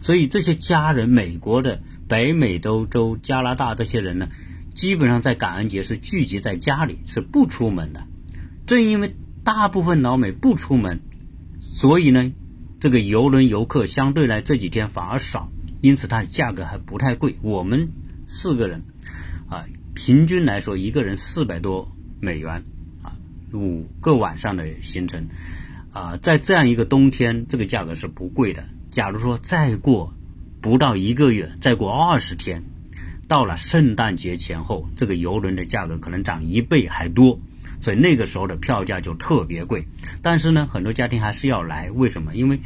[0.01, 4.29] 所以这些家人，美国的北美洲州、加拿大这些人呢，
[4.77, 8.03] 基本上在感恩节是聚集在家里，是不出门的。
[8.67, 10.99] 正因为大部分老美不出门，
[11.59, 12.31] 所以呢，
[12.79, 15.51] 这个游轮游客相对来这几天反而少。
[15.81, 17.35] 因此，它的价格还不太贵。
[17.41, 17.89] 我们
[18.27, 18.83] 四个人，
[19.49, 22.63] 啊，平均来说，一个人四百多美元，
[23.01, 23.17] 啊，
[23.53, 25.27] 五个晚上的行程，
[25.91, 28.63] 啊，在这样一个冬天，这个价格是不贵的。
[28.91, 30.13] 假如说再过
[30.61, 32.63] 不到一个月，再过二十天，
[33.27, 37.39] 到了圣诞节前后，这个游轮的价格可能涨一倍还多，
[37.81, 39.87] 所以那个时候的票价就特别贵。
[40.21, 42.35] 但是呢，很多家庭还是要来，为什么？
[42.35, 42.59] 因为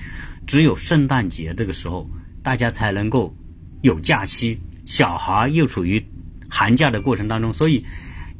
[0.48, 2.10] 只有圣诞节这个时候。
[2.44, 3.36] 大家才能够
[3.84, 6.04] 有假期，小孩又处于
[6.50, 7.86] 寒假的过程当中，所以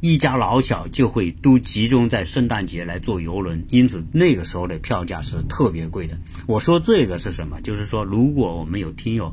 [0.00, 6.18] 一家老小就会都集中在圣诞节来坐游轮，因此那个时候的票价是特别贵的。
[6.48, 7.60] 我说这个是什么？
[7.60, 9.32] 就是说，如果我们有听友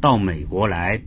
[0.00, 1.00] 到美国来，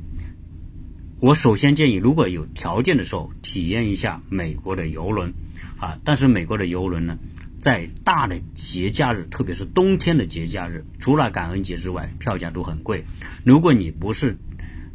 [1.23, 5.33] 我首先建议，如果有条件的时候，体验一下美国的游轮
[5.77, 5.97] 啊。
[6.03, 7.17] 但是美国的游轮呢？
[7.61, 13.05] 在大的节假日，特别是冬天的节假日，除了感恩节之外，票价都很贵。
[13.45, 14.35] 如果你不是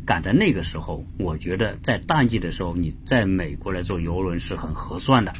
[0.05, 5.33] 赶在那个时候，我觉得在淡季的时候，你在美国来坐游轮是很合算的。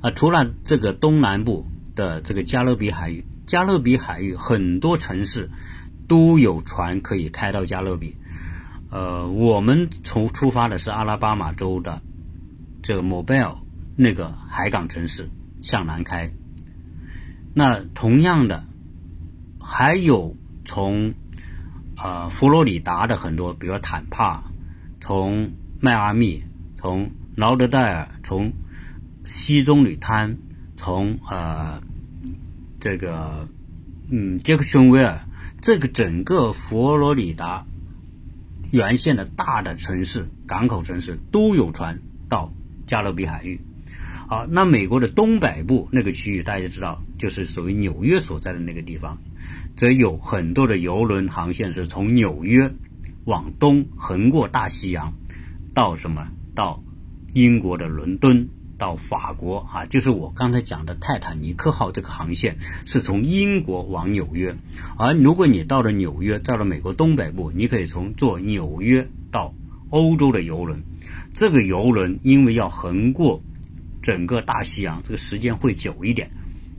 [0.00, 5.50] 啊，除了这个东南部的这个加勒比海域，加勒比海域很多城市
[6.08, 8.16] 都有船可以开到加勒比。
[8.92, 12.00] 呃，我们从出发的是阿拉巴马州的
[12.82, 13.56] 这个 Mobile
[13.96, 15.28] 那个海港城市。
[15.62, 16.32] 向南开，
[17.54, 18.64] 那同样的
[19.60, 21.14] 还有从
[21.94, 24.42] 啊佛罗里达的很多，比如说坦帕，
[25.00, 26.42] 从迈阿密，
[26.76, 28.52] 从劳德代尔，从
[29.24, 30.36] 西中旅滩，
[30.76, 31.80] 从呃
[32.80, 33.46] 这个
[34.10, 35.20] 嗯杰克逊维尔，
[35.60, 37.64] 这个整个佛罗里达
[38.72, 42.50] 沿线的大的城市、港口城市都有船到
[42.86, 43.60] 加勒比海域。
[44.26, 49.18] 好，那美国的东北部那个区域，大家知道，就是属于纽约所在的那个地方，
[49.76, 52.72] 则有很多的游轮航线是从纽约
[53.24, 55.12] 往东横过大西洋，
[55.74, 56.26] 到什么？
[56.54, 56.82] 到
[57.34, 58.48] 英国的伦敦，
[58.82, 64.56] 到法国啊，就是我刚才讲的泰坦尼克号这个航线是从英国往纽约。
[64.98, 69.54] 而如果你到了纽约，到了美国东北部，你可以从坐纽约到
[69.90, 70.82] 欧洲的游轮，
[71.32, 73.40] 这个游轮因为要横过。
[74.02, 76.28] 整个大西洋这个时间会久一点，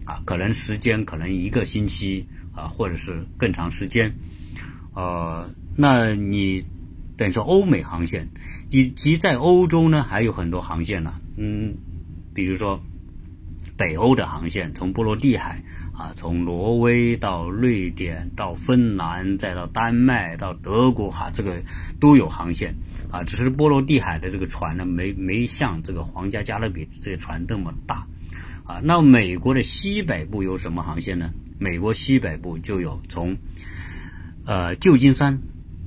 [0.04, 4.14] 啊，可能时间可能一个星期啊，或者是更长时间，
[4.94, 6.66] 呃，那你
[7.16, 8.28] 等于说欧美航线，
[8.70, 11.78] 以及在欧洲呢还有很多航线呢，嗯，
[12.34, 12.82] 比如说
[13.78, 21.62] 北欧的航线，从波罗的海啊，从挪威到瑞典到芬兰，再到丹麦到德国哈，这个
[22.00, 22.76] 都有航线。
[23.12, 28.08] 啊，只是波罗的海的这个船呢，没没像这个皇家加勒比这些船那么大，
[28.64, 31.32] 啊，那美国的西北部有什么航线呢？
[31.60, 33.38] 美国西北部就有从，
[34.46, 35.44] 呃，旧金山，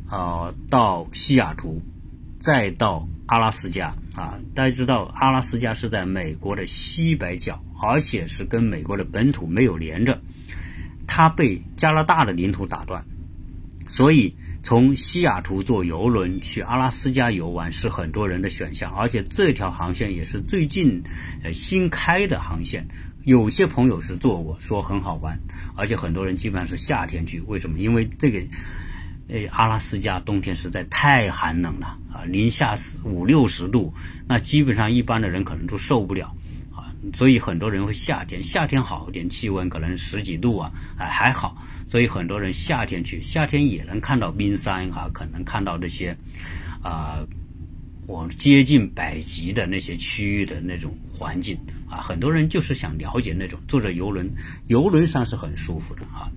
[0.08, 1.82] 啊，到西雅图，
[2.46, 10.20] 再到阿拉斯加，啊，大家知道阿拉斯加是在美国的西北角，而且是跟美国的本土没有连着，
[11.08, 13.04] 它被加拿大的领土打断，
[13.88, 14.36] 所以。
[14.62, 21.04] 从西雅图坐游轮去阿拉斯加游玩是很多人的选项，而且这条航线也是最近
[21.44, 22.84] 呃新开的航线。
[23.22, 25.38] 有些朋友是坐过，说很好玩，
[25.76, 27.40] 而且很多人基本上是夏天去。
[27.42, 27.78] 为什么？
[27.78, 28.44] 因为这个
[29.28, 33.92] 呃，阿拉斯加冬天实在太寒冷了啊，零下四五六十度，
[34.28, 36.32] 那基本上一般的人可能都受不了
[36.72, 36.94] 啊。
[37.12, 41.56] 所以很多人会夏天，夏天好一点，气温可能十几度啊，还还好。
[41.88, 46.16] 所以很多人夏天去，夏天也能看到冰山哈，可能看到这些
[46.82, 47.18] 啊，
[48.06, 51.58] 我接近北极的那些区域的那种环境
[51.90, 51.98] 啊。
[51.98, 54.28] 很多人就是想了解那种坐着游轮，
[54.68, 56.30] 游轮上是很舒服的啊。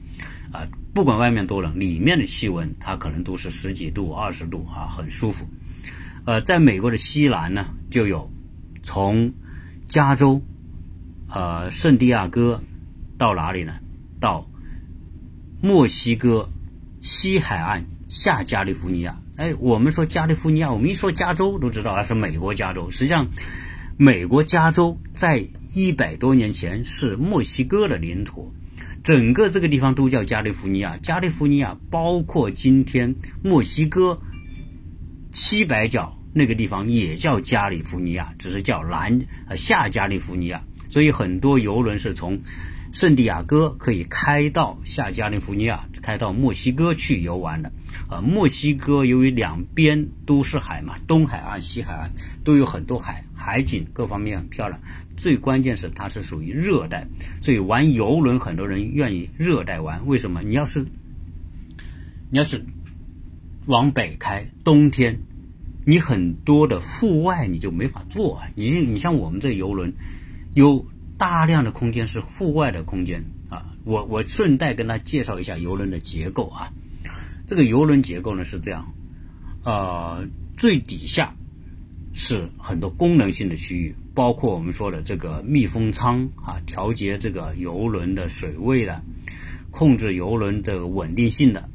[0.52, 5.48] 啊，不管外面多冷，里面的气温它可能都是十几度、二十度啊，很舒服。
[6.26, 8.32] 呃，在美国的西南呢，就有
[8.84, 9.34] 从
[9.88, 10.42] 加州
[11.30, 12.62] 呃圣地亚哥
[13.18, 13.74] 到哪里呢？
[14.20, 14.50] 到
[15.62, 16.50] 墨西哥
[17.02, 19.22] 西海岸下加利福尼亚。
[19.38, 22.90] 哎，我们说加利福尼亚，我们一说加州都知道它是美国加州。
[22.92, 23.28] 实际上，
[23.98, 28.54] 美国加州在一百多年前是墨西哥的领土。
[29.04, 34.22] 整个这个地方都叫加利福尼亚，加利福尼亚包括今天墨西哥
[35.32, 40.64] 西北角那个地方也叫加利福尼亚，只是叫南呃下加利福尼亚。
[40.90, 42.42] 所以很多游轮是从
[42.92, 47.72] 圣地亚哥可以开到下加利福尼亚，开到墨西哥去游玩的。
[48.08, 52.12] 呃，墨西哥由于两边都是海嘛，东海岸、西海岸
[52.44, 54.80] 都有很多海，海景各方面很漂亮。
[55.18, 57.08] 最关键是它是属于热带，
[57.42, 60.08] 所以玩游轮很多人愿意热带玩。
[60.08, 60.42] 为什么？
[60.42, 60.86] 你要是
[62.30, 62.66] 你要是
[63.66, 65.20] 往北开，冬天
[65.86, 68.48] 你很多的户外你就没法做啊。
[68.56, 69.94] 你你像我们这游轮，
[70.54, 70.86] 有
[71.18, 73.72] 大量的空间是户外的空间啊。
[73.84, 76.72] 我我顺带跟他介绍一下游轮的结构啊。
[77.50, 78.94] 这个游轮结构呢是这样，
[79.64, 81.34] 呃，最底下。
[82.12, 89.04] 是很多功能性的区域，包括我们说的这个密封舱啊，调节这个游轮的水位的，
[89.72, 91.70] 控制游轮的稳定性的。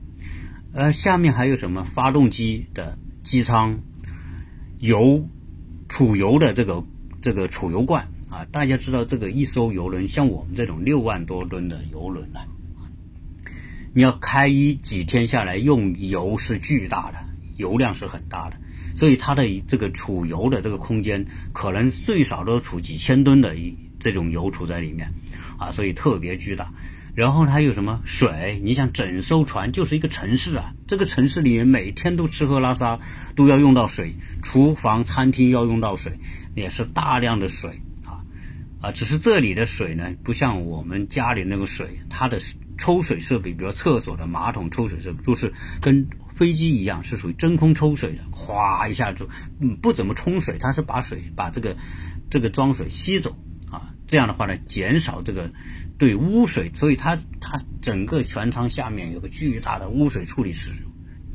[0.73, 3.79] 呃，下面还有什么发动机的机舱，
[4.79, 5.29] 油
[5.89, 6.85] 储油的这个
[7.23, 8.45] 这个储油罐啊。
[8.45, 12.41] 大家知道，这个一艘游轮，像我们这种六万多吨的游轮呢，
[13.95, 17.19] 你要开一几天下来，用油是巨大的，
[17.57, 18.57] 油量是很大的。
[18.97, 25.13] 所以它的这个储油的这个空间，可能最少都储几千吨的一这种油储在里面，
[25.59, 26.73] 啊，所以特别巨大。
[27.15, 28.61] 然后它有什么水？
[28.65, 32.99] 你想整艘船就是一个城市啊，这个城市里面每天都吃喝拉撒
[33.37, 36.19] 都要用到水，厨房、餐厅要用到水，
[36.57, 38.27] 也是大量的水啊
[38.81, 38.91] 啊！
[38.91, 42.41] 只是这里的水呢，不像我们家里那个水，它的
[42.77, 46.09] 抽水设备，比如厕所的马桶抽水设备，就是跟。
[46.35, 49.29] 飞机一样是属于真空抽水的，哗一下就，
[49.61, 51.77] 嗯，不怎么冲水，它是把水把这个
[52.29, 53.37] 这个装水吸走
[53.71, 55.53] 啊，这样的话呢，减少这个
[55.97, 60.73] 对污水，所以它它整个船舱下面有个巨大的污水处理池，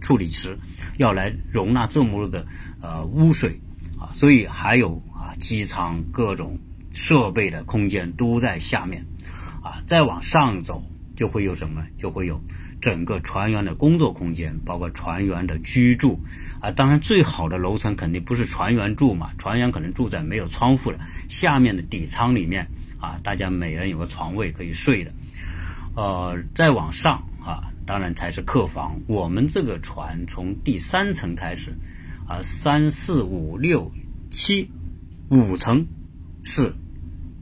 [0.01, 0.59] 处理池
[0.97, 2.45] 要来容纳这么多的
[2.81, 3.61] 呃污水
[3.97, 6.59] 啊，所以还有啊机舱各种
[6.91, 9.05] 设备的空间都在下面
[9.63, 10.83] 啊，再往上走
[11.19, 12.41] 就会有什么，就会有。
[12.79, 16.17] 整个船员的工作空间，包括船员的居住，
[16.61, 22.69] 啊，当然最好的楼层肯定不是船员住嘛，船员可能住在没有窗户的下面的底舱里面，
[23.01, 25.11] 啊，大家每人有个床位可以睡的，
[25.93, 29.01] 呃，再往上啊，当然才是客房。
[29.07, 31.73] 我们这个船从第三层开始，
[32.29, 33.91] 啊，三四五六
[34.31, 34.71] 七，
[35.27, 35.85] 五层
[36.43, 36.73] 是。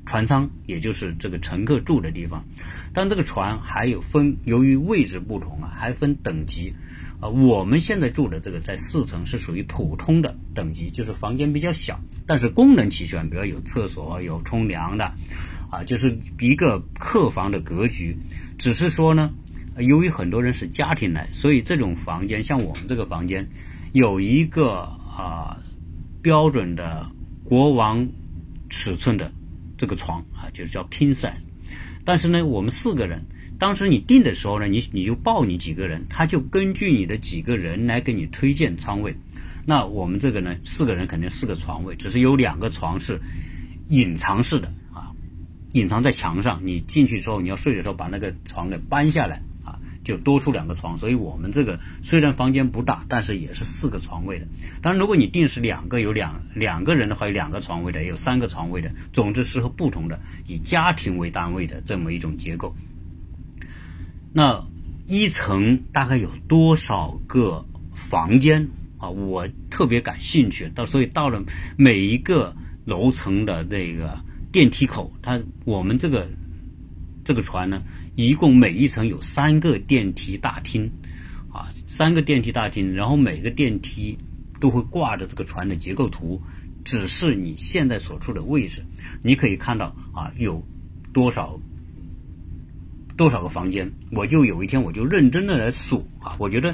[0.07, 2.45] 船舱也就是这个乘客住的地方，
[2.93, 6.73] 但这个船还有分，由于位置不同啊，还分等级，
[7.19, 15.11] 啊，我们现在住的这个在四层是属于普通的等级，就是房间比较小，但是功能齐全，比如有厕所、有冲凉的，
[15.69, 18.17] 啊，就是一个客房的格局。
[18.57, 19.33] 只是说呢，
[19.77, 23.49] 由于很多人是家庭来，所以这种房间像我们这个房间，
[23.91, 24.83] 有一个
[25.17, 25.57] 啊
[26.21, 27.05] 标准的
[27.43, 28.07] 国王
[28.69, 29.33] 尺寸的。
[29.77, 31.33] 这个床啊，就是叫 king size，
[32.03, 33.21] 但是呢，我们四个人，
[33.59, 39.15] 当时你订的时候呢，你你就报你几个人，他就根据你的几个人来给你推荐仓位。
[39.65, 43.21] 那我们这个呢，四个人肯定四个床位，只是有两个床是
[43.89, 45.11] 隐藏式的啊，
[45.73, 46.61] 隐藏在墙上。
[46.63, 49.41] 你进去之后，你要睡的时候把那个床给搬下来。
[50.07, 54.47] 就多出两个床，所以我们这个虽然房间不大，但是也是四个床位的。
[54.81, 62.73] 当然，如果你定是两个有两两个人的话，有两个床位的，也有三个床位的，总之适合不同的以家庭为单位的这么一种结构。
[64.31, 64.65] 那
[65.05, 69.09] 一层大概有多少个房间啊？
[69.09, 70.71] 我特别感兴趣。
[70.73, 71.43] 到所以到了
[71.75, 72.55] 每一个
[72.85, 74.19] 楼层的那个
[74.53, 76.29] 电梯口，它我们这个
[77.25, 77.83] 这个船呢。
[78.17, 80.89] 一共每一层有三个电梯大厅，
[81.53, 84.17] 啊，三个电梯大厅，然后每个电梯
[84.59, 86.41] 都会挂着这个船的结构图，
[86.83, 88.83] 指示你现在所处的位置。
[89.21, 90.65] 你可以看到啊，有
[91.13, 91.59] 多少
[93.15, 93.93] 多少个房间。
[94.11, 96.73] 我就有一天我就认真的来数啊，我觉得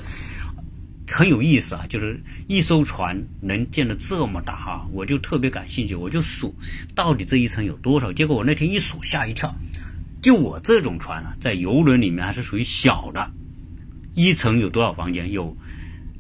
[1.12, 6.56] 很有意思啊，就是一艘船能建的这么大哈，我就特别感兴趣，我就数
[6.96, 8.14] 到底这一层有多少。
[8.14, 9.54] 结果我那天一数吓一跳，
[10.24, 13.30] 就我这种船啊，在游轮里面还是属于小的。
[14.16, 15.34] 一层有多少房间？
[15.34, 15.58] 有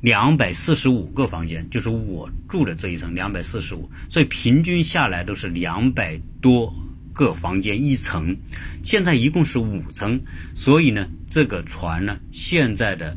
[0.02, 6.76] 两百四十五个房间，就是我住的这一层两百四十五，所以平均下来都是两百多
[7.14, 8.36] 个房间一层。
[8.84, 10.20] 现在一共是五层，
[10.54, 13.16] 所以呢，这个船呢，现在的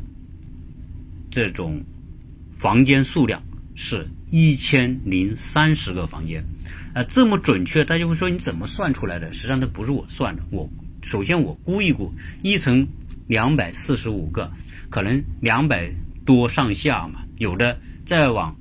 [1.29, 1.83] 这种
[2.55, 3.43] 房间数量
[3.75, 6.45] 是一千零三十个房间。
[6.97, 9.31] 啊，这么准确，大家会说你怎么算出来的？
[9.31, 10.67] 实际上，这不是我算的，我
[11.03, 12.87] 首先我估一估，一层
[13.27, 14.51] 两百四十五个。
[14.89, 15.91] 可能两百
[16.25, 18.55] 多上下嘛，有的再往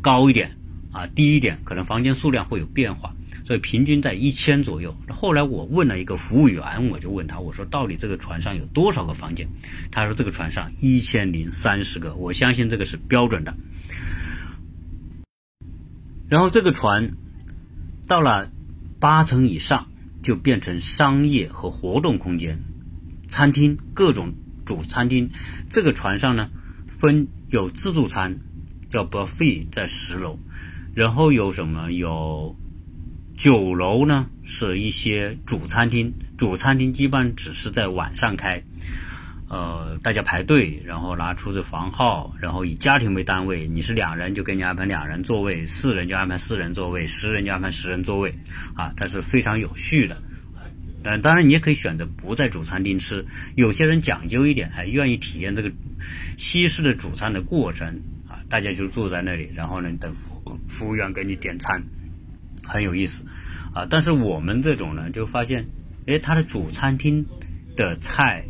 [0.00, 0.56] 高一点
[0.90, 3.14] 啊，低一点，可能房间数量会有变化，
[3.44, 4.96] 所以平均在一千左右。
[5.10, 9.46] 后来我问了一个服务员，我就问他，我说到底这个船上有多少个房间？
[9.90, 13.54] 他说这个船上一千零三十个，我相信这个是标准的。
[16.28, 17.12] 然后这个船
[18.06, 18.50] 到了
[19.00, 19.88] 八层以上，
[20.22, 22.60] 就变成商业和活动空间，
[23.28, 24.34] 餐厅各种。
[24.66, 25.30] 主餐厅，
[25.70, 26.50] 这个船上呢，
[26.98, 28.40] 分有自助餐，
[28.90, 30.38] 叫 buffet，在十楼，
[30.94, 32.54] 然后有什么有
[33.34, 34.26] 九楼呢？
[34.44, 38.62] 是一些主餐厅，主餐厅基本只是在晚上开，
[39.48, 48.34] 呃，大家排队，然后拿出这房号，然后以家庭为单位，你是两人就给你安排两人座位，四人就安排四人座位，十人就安排十人座位，
[48.74, 50.20] 啊，它是非常有序的。
[51.02, 53.24] 嗯，当然你也可以选择不在主餐厅吃。
[53.54, 55.72] 有些人讲究一点，还愿意体验这个
[56.36, 58.42] 西式的主餐的过程啊。
[58.50, 61.82] 大家就坐在那里，然后呢等服服务员给你点餐，
[62.64, 63.24] 很有意思
[63.72, 63.86] 啊。
[63.88, 65.66] 但是我们这种呢，就发现，
[66.06, 67.24] 哎，它的主餐厅
[67.76, 68.44] 的菜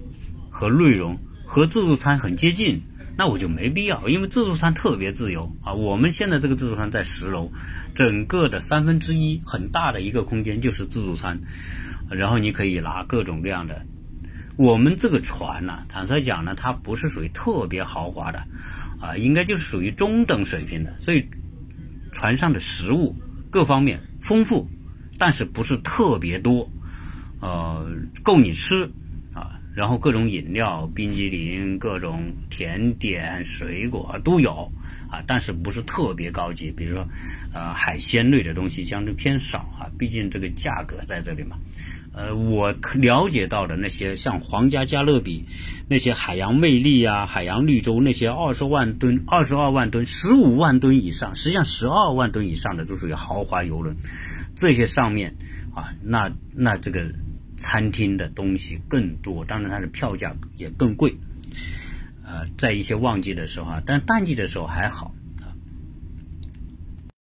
[0.58, 2.82] 和内容和自助餐很接近，
[3.16, 5.74] 那我就没必要，因为自助餐特别自由啊。
[5.74, 7.52] 我们现在这个自助餐在十楼，
[7.94, 11.38] 整个的三分之一很大的一个空间就是自助餐。
[12.10, 13.86] 然后你可以拿各种各样的。
[14.56, 18.44] 我们这个船呢，坦率讲呢，它不是属于特别豪华的，
[19.00, 20.96] 啊，应该就是属于中等水平的。
[20.98, 21.28] 所以
[22.10, 23.14] 船上的食物
[23.48, 24.68] 各方面丰富，
[25.18, 26.68] 但是不是特别多，
[27.40, 27.88] 呃，
[28.24, 28.90] 够你吃。
[29.78, 34.72] 然后各种饮料、冰激凌、各种甜点、水果都有
[35.08, 36.72] 啊，但是不是特别高级。
[36.72, 37.06] 比如说，
[37.54, 41.56] 呃，海鲜类的东西相对偏少啊，毕竟这个价格在这里嘛。
[42.12, 45.44] 呃，我了解到的那些像皇家加勒比，
[45.86, 53.96] 那些海洋魅力啊，海洋绿洲那些二十万吨、二十二万吨、十五万吨以上，实际上十二万吨以上的都属于豪华游轮。
[54.56, 55.36] 这些上面
[55.72, 57.12] 啊，那那这个
[57.58, 61.14] 餐厅的东西更多，当然它的票价也更贵。
[62.24, 65.52] 呃，在一些旺季的时候啊，但淡季的时候还好啊。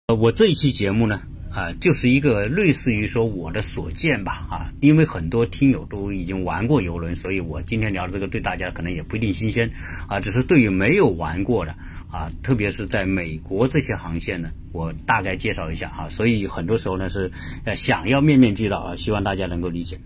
[0.06, 1.22] 呃，我这一期节目呢。
[1.52, 9.72] 啊，就是一个类似于说我的所见吧，啊，因为很多听友都已经玩过游轮，所以我今天聊的这个对大家可能也不一定新鲜，
[10.06, 11.74] 啊，只是对于没有玩过的，
[12.10, 17.30] 啊，特别是在美国这些航线呢，我大概介绍一下啊，所以很多时候呢是
[17.64, 19.98] 呃想要面面俱到啊，希望大家能够理解。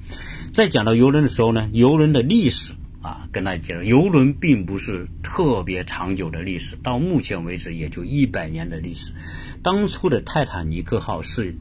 [0.55, 2.75] 在讲到游轮的时候呢，游轮的历史。
[3.05, 9.13] 啊，跟大家介绍，游轮并不是特别长久的历史，到目前为止也就一百年的历史。
[9.63, 11.55] 当初的泰坦尼克号是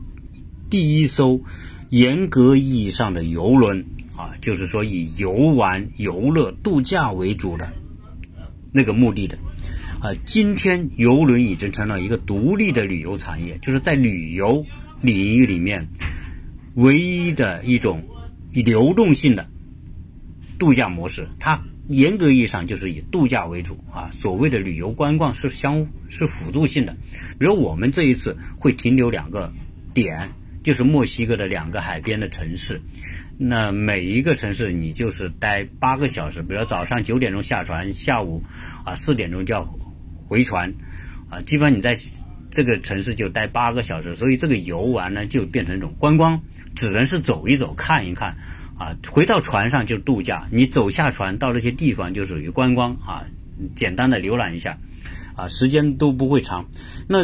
[0.70, 1.41] 第一艘
[1.89, 3.86] 严格意义上的游轮
[4.16, 7.74] 啊，就是说以游玩、游乐、度假为主的
[8.72, 9.38] 那个目的的
[10.04, 10.14] 啊。
[10.26, 14.66] 今天游轮已经成了一个独立的旅游产业，就是在旅游
[15.01, 15.88] 领域里面
[16.76, 18.04] 唯一的一种
[18.51, 19.49] 流动性的。
[20.60, 24.12] 度假模式，它严格意义上就是以度假为主啊。
[24.12, 26.95] 所谓的旅游观光是相是辅助性的，
[27.39, 29.51] 比如我们这一次会停留两个
[29.93, 30.30] 点，
[30.64, 32.82] 就是墨西哥的两个海边的城市。
[33.38, 38.43] 那每一个城市你就是待八个小时，比如早上九点钟下船，下午
[38.86, 39.66] 啊四点钟就要
[40.34, 40.74] 回船
[41.30, 41.42] 啊。
[41.42, 41.96] 基本上你在
[42.50, 46.42] 这个城市就待八个小时，所以这个游玩呢就变成一种观光，
[46.76, 48.38] 只能是走一走看一看。
[48.76, 53.28] 啊，回到船上就度假，你走下船到这些地方就属于观光啊，
[53.76, 54.80] 简单的浏览一下，
[55.36, 56.66] 啊，时间都不会长。
[57.08, 57.20] 那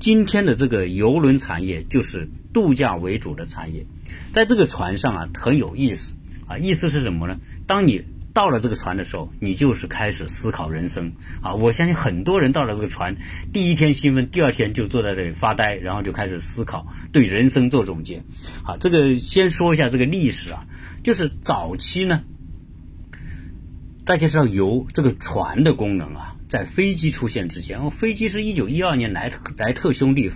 [0.00, 3.84] 今天的这个游轮产业就是度假为主的产业，
[4.32, 6.14] 在这个船上啊很有意思
[6.48, 7.38] 啊，意思是什么呢？
[7.66, 8.02] 当你
[8.34, 11.54] 到了这个船的时候，你就是开始思考人生啊！
[11.54, 13.16] 我相信很多人到了这个船，
[13.52, 18.24] 第一天兴奋，第二天就坐在这里发呆，然后就开始思考，对人生做总结。
[18.64, 20.66] 好，这个先说一下这个历史啊，
[21.04, 22.24] 就是早期呢，
[24.04, 30.28] 大家知道油这个船的功能啊，在飞机出现之前，飞机是一九一二年莱特莱特兄弟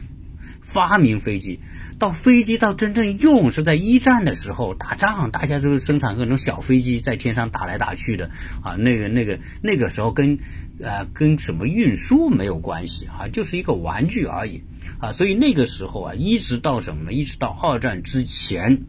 [0.69, 1.61] 发明飞机。
[1.99, 8.31] 到飞机到真正用是在一战的时候打仗，大家就是生产各种小飞机在天上打来打去的
[8.63, 10.39] 啊，那个那个那个时候跟
[10.81, 14.63] 呃跟什么运输没有关系啊，就是一个玩具而已
[15.01, 17.13] 啊，所以那个时候啊，一直到什么呢？
[17.13, 18.83] 一直到二战之前，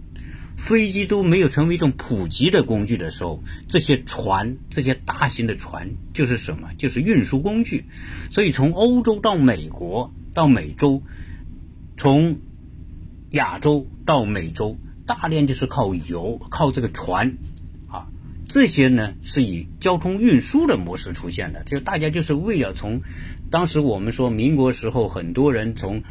[0.56, 6.70] 飞机都没有成为一种普及的工具的时候，这些船这些大型的船就是什么？
[6.78, 7.86] 就是运输工具。
[8.30, 11.02] 所以从欧洲到美国到美洲，
[12.00, 12.38] 从
[13.32, 17.36] 亚洲到美洲，大量就是靠油，靠这个船，
[17.90, 18.08] 啊，
[18.48, 21.62] 这些呢是以交通运输的模式出现的。
[21.66, 23.02] 就大家就是为了从，
[23.52, 26.02] 当时我们说民国时候，很多人从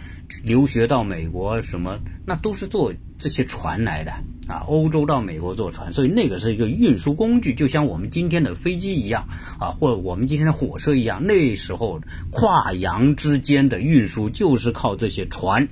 [0.44, 4.12] 留学到美国，什么那都是坐这些船来的
[4.46, 4.66] 啊。
[4.68, 9.26] 欧洲到美国坐船，所以那个是一个运输工具，就像我们今天的飞机一样
[9.58, 11.24] 啊，或者我们今天的火车一样。
[11.24, 15.66] 那时候跨洋之间的运输就是靠这些船。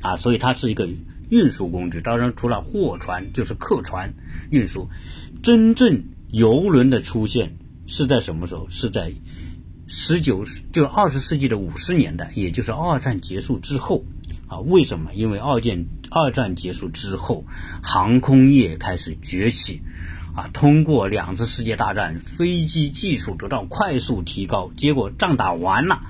[0.00, 0.88] 啊，所以它是一个
[1.30, 2.00] 运输工具。
[2.00, 4.14] 当然，除了货船，就是客船
[4.50, 4.88] 运输。
[5.42, 8.68] 真正游轮的出现是在什么时候？
[8.68, 9.12] 是在
[9.86, 14.04] 十九，就二十世纪的五十年代，也就是二战结束之后。
[14.48, 15.12] 啊，为什么？
[15.12, 17.44] 因为二战二战结束之后，
[17.82, 19.82] 航空业开始崛起。
[20.36, 26.02] 啊，通过两次世界大战，飞机技术得到快速提高，结果仗打完了。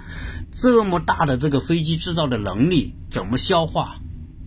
[0.59, 4.01] 这么大的这个飞机制造的能力怎么消化？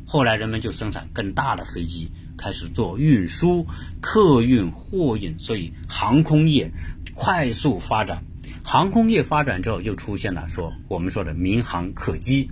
[0.07, 3.68] 后来人们就生产更大的飞机，开始做运输、
[4.01, 6.72] 客运、货运，所以航空业
[7.14, 8.24] 快速发展。
[8.64, 12.49] 航空业发展之后，就出现了说我们说的民航客机。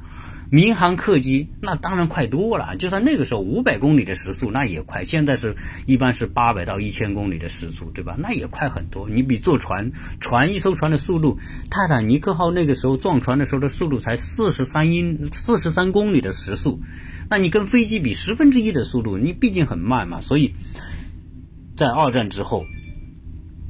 [0.50, 8.16] 民航客机那当然快多了，就算那个时候五百公里的时速那也快，现在是一般是八百到一千公里的时速，对吧？
[8.18, 9.10] 那也快很多。
[9.10, 9.91] 你比坐船，
[10.22, 11.38] 船一艘船的速度，
[11.70, 16.82] 泰坦尼克号那个时候撞船的时候的速度才四十三英四十三公里的时速，
[17.30, 20.22] 那你跟飞机比十分之一的速度，你毕竟很慢嘛。
[20.22, 20.54] 所以
[21.76, 22.66] 在二战之后，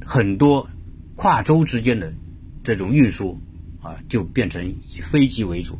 [0.04, 0.70] 很多
[1.16, 2.14] 跨洲之间的
[2.62, 3.40] 这种运输
[3.82, 5.78] 啊，就变成以飞机为主。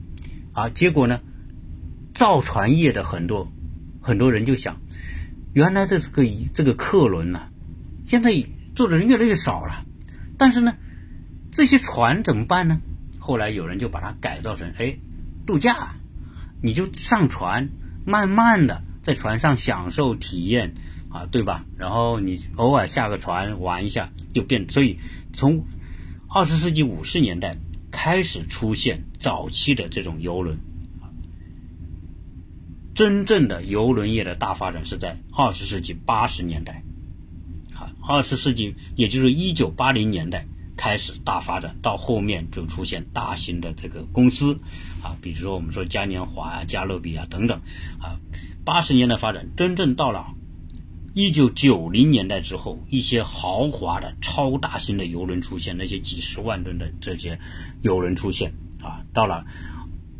[0.59, 1.21] 啊，结果呢？
[2.15, 3.53] 造船业的很多
[4.01, 4.81] 很多人就想，
[5.53, 7.51] 原来这是个这个客轮呐，
[8.07, 8.33] 现在
[8.75, 9.85] 坐的人越来越少了。
[10.37, 10.75] 但是呢，
[11.53, 12.81] 这些船怎么办呢？
[13.21, 14.99] 后来有人就把它改造成，哎，
[15.47, 15.95] 度假，
[16.61, 17.69] 你就上船，
[18.05, 20.75] 慢慢的在船上享受体验
[21.09, 21.67] 啊，对吧？
[21.77, 24.69] 然后你偶尔下个船玩一下，就变。
[24.69, 24.99] 所以
[25.33, 25.63] 从
[26.29, 27.59] 二十世纪五十年代。
[28.01, 30.57] 开始出现早期的这种游轮，
[32.95, 36.85] 真正的游轮业的大发展是在二十世纪八十年代，
[37.75, 40.47] 啊，二十世纪也就是一九八零年代
[40.77, 44.55] 开始大发展，到后面就出现大型的这个公司，
[45.03, 47.61] 啊，比如说我们说嘉年华啊、加勒比啊等等，
[47.99, 48.21] 啊，
[48.65, 50.37] 八十年代发展真正到了。
[51.19, 57.41] 一九九零年代之后，一些豪华的超大型的游轮出现，那些几十万吨的这些
[57.83, 59.03] 游轮出现啊。
[59.13, 59.45] 到了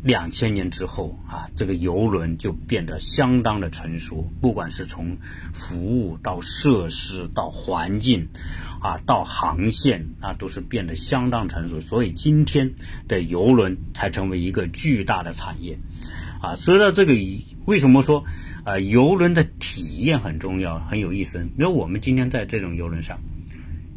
[0.03, 5.15] 两千年之后啊，这个游轮就变得相当的成熟，不管是从
[5.53, 8.27] 服务到设施到环境
[8.81, 11.79] 啊到航线啊，都是变得相当成熟。
[11.79, 12.73] 所以今天
[13.07, 15.79] 的游轮才成为一个巨大的产业
[16.39, 16.55] 啊。
[16.55, 17.13] 说到这个，
[17.65, 18.23] 为什么说？
[18.63, 21.39] 啊，游轮的体验很重要，很有意思。
[21.57, 23.19] 比如我们今天在这种游轮上，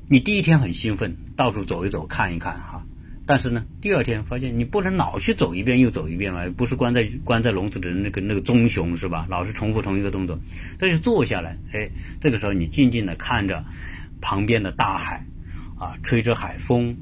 [0.08, 2.84] 你第一天很兴奋，到处走一走，看一看哈。
[3.24, 9.26] 但是呢，第二天发现你不能老去走一遍又走一遍嘛，不是关在关在笼子里的那个那个棕熊是吧？
[9.28, 10.38] 老是重复同一个动作，
[10.78, 11.90] 所以坐下来，哎，
[12.20, 13.64] 这个时候你静静的看着
[14.20, 15.24] 旁边的大海，
[15.78, 16.96] 啊，吹着海风，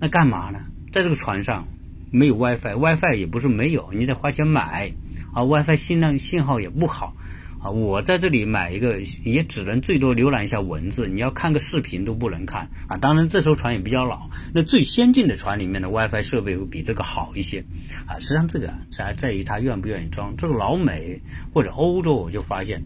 [0.00, 0.60] 那干嘛呢？
[0.92, 1.66] 在这个船上
[2.12, 4.92] 没有 WiFi，WiFi 也不是没有，你得花钱买。
[5.32, 7.16] 啊，WiFi 信量信号也不好，
[7.58, 12.98] 啊，我在这里买一个也只能最多浏览一下文字，你要看个视频都不能看啊。
[12.98, 17.64] 当然，这艘船也比较老，那最先进的船里面的 WiFi 设备会比这个好一些，
[18.06, 20.36] 啊，实际上这个还在于它愿不愿意装。
[20.36, 21.22] 这个老美
[21.54, 22.82] 或者欧洲，我就发现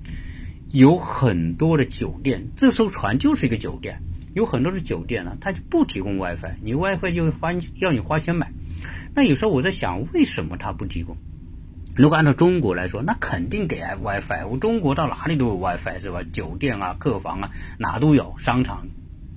[0.71, 4.01] 有很多的酒店，这艘船就是一个酒店，
[4.35, 8.53] 有很多的酒店呢，它就不提供 WiFi，你 WiFi 就花要你花钱买。
[9.17, 11.17] 那有时候我在想，为什么它不提供？
[11.97, 14.47] 如果按照中国来说，那肯定给 WiFi。
[14.47, 16.23] 我中国到哪里都有 WiFi 是吧？
[16.31, 18.35] 酒店啊、客房啊，哪都有。
[18.37, 18.89] 商场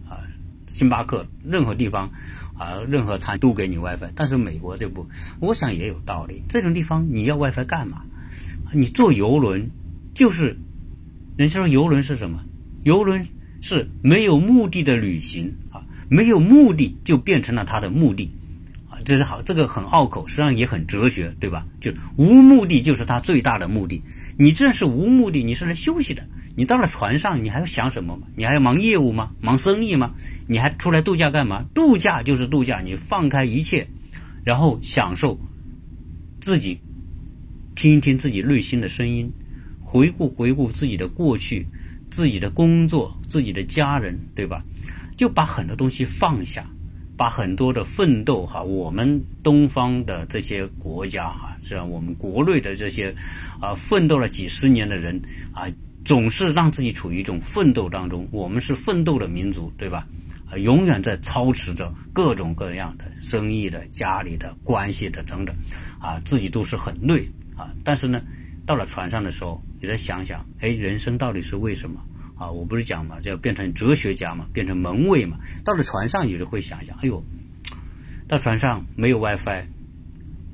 [0.10, 0.20] 啊
[0.68, 2.12] 星巴克任何地方
[2.58, 5.08] 啊，任何餐都给你 WiFi，但是美国这不，
[5.40, 6.44] 我想也有道理。
[6.50, 8.02] 这种地方你要 WiFi 干嘛？
[8.74, 9.72] 你坐游轮
[10.14, 10.58] 就是，
[11.38, 12.44] 人家说游轮是什么？
[12.84, 13.26] 游轮
[13.62, 18.34] 是没有目的的旅行啊，没有目的就变成了它的目的。
[19.06, 21.66] 这是好，这个很拗口，实际上也很哲学，对吧？
[21.80, 24.02] 就无目的就是他最大的目的。
[24.38, 26.24] 你这是无目的，你是来休息的。
[26.56, 28.28] 你到了船上，你还要想什么吗？
[28.36, 29.32] 你还要忙业务吗？
[29.42, 30.14] 忙生意吗？
[30.48, 31.64] 你还出来度假干嘛？
[31.74, 33.88] 度假就是度假，你放开一切，
[34.44, 35.40] 然后享受
[36.42, 36.80] 自己，
[37.76, 39.32] 听一听自己内心的声音，
[39.82, 41.66] 回顾回顾自己的过去，
[42.12, 44.64] 自己的工作，自己的家人，对吧？
[45.16, 46.66] 就把很多东西放下。
[47.20, 51.84] 把很多的奋斗哈，我们东方的这些国家哈，是吧？
[51.84, 53.14] 我们国内的这些
[53.60, 55.68] 啊，奋斗了几十年的人啊，
[56.06, 58.26] 总是让自己处于一种奋斗当中。
[58.32, 60.08] 我们是奋斗的民族，对吧？
[60.50, 65.54] 啊，永远在操持着各种各样的生意的、家里的关系的等等，
[66.00, 67.70] 啊，自己都是很累啊。
[67.84, 68.22] 但是呢，
[68.66, 72.00] 到了船上的时候，你再想想，哎，人生到底是为什么？
[72.40, 75.38] 啊，我不是讲嘛，就要变成哲学家嘛，变成门卫嘛。
[75.66, 77.22] 到了船上，你就会想想，哎呦，
[78.30, 79.66] 到船上没有 WiFi，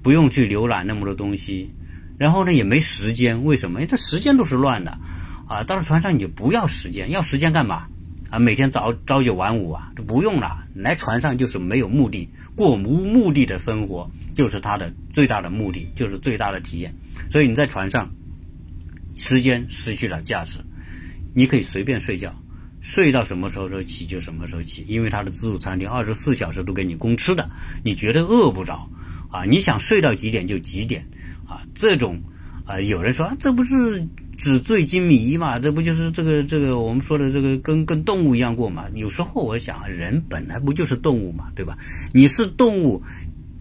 [0.01, 1.69] 不用去浏览那么多东西，
[2.17, 3.81] 然后呢也没时间，为什么？
[3.81, 4.97] 因为这时间都是乱的。
[5.47, 7.85] 啊，到了船上你就不要时间，要时间干嘛？
[8.31, 10.65] 啊，每天早朝九晚五啊，这不用了。
[10.73, 16.95] 来船上就是没有目的，过无目的的生活，就是他的最大的目的，就是最大的体验。
[17.29, 18.09] 所以你在船上，
[19.15, 20.61] 时间失去了价值。
[21.35, 22.33] 你可以随便睡觉，
[22.79, 27.49] 睡到什么时候时候起就什么时候起，因为它的自助餐厅二十四小时都给你供吃的，
[27.83, 28.89] 你绝对饿不着
[29.29, 29.43] 啊！
[29.43, 31.05] 你想睡到几点就几点
[31.45, 31.61] 啊！
[31.75, 32.21] 这种
[32.65, 34.07] 啊，有人说啊这不是
[34.37, 35.59] 纸醉金迷嘛？
[35.59, 38.85] 这不就是这个这个我们说的这个跟跟动物一样过嘛？
[38.93, 41.77] 有时候我想，人本来不就是动物嘛，对吧？
[42.13, 43.03] 你是动物，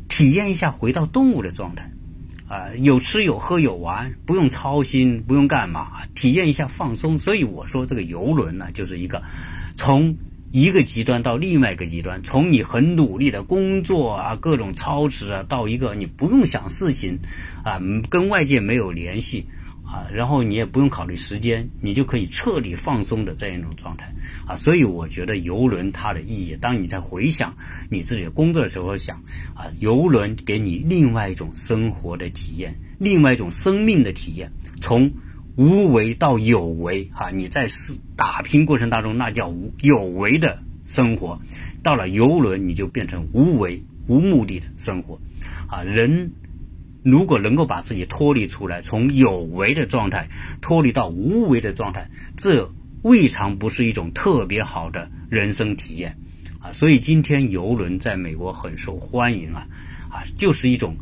[0.09, 1.91] 体验一下回到动物的状态。
[2.49, 7.19] 啊，有吃有喝有玩，不用操心，不用干嘛，体验一下放松。
[7.19, 9.23] 所以我说这个游轮呢，就是一个
[9.77, 10.17] 从
[10.51, 17.19] 一个极端到另外一个极端，从你很努力的工作啊，各种操持啊，到一个你不用想事情
[17.65, 17.81] 啊，
[18.11, 19.47] 跟外界没有联系。
[19.95, 24.13] 啊，然后你也不用考虑时间，你就可以彻底放松的这样一种状态
[24.45, 27.55] 啊，所以我觉得游轮它的意义，当你在回想
[27.89, 29.23] 你自己的工作的时候，想
[29.55, 35.09] 啊，游轮给你另外一种生活的体验，另外一种生命的体验，从
[35.55, 41.41] 无为到有为哈，你在是打拼过程当中那叫无有为的生活，
[41.85, 45.21] 到了游轮你就变成无为无目的的生活
[45.69, 46.33] 啊，人。
[47.05, 50.27] 如果能够把自己脱离出来，从有为的状态
[50.63, 56.17] 脱离到无为的状态，这未尝不是一种特别好的人生体验
[56.61, 56.73] 啊！
[56.73, 59.67] 所以今天游轮在美国很受欢迎啊，
[60.09, 60.97] 啊，就是一种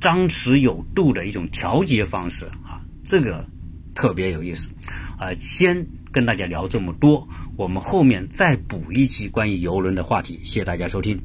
[0.00, 3.44] 张弛有度的一种调节方式啊，这个
[3.92, 4.70] 特别有意思
[5.18, 5.34] 啊！
[5.40, 11.18] 先跟大家聊这么多，我们后面再补一期关于游轮的话题，谢谢大家收听。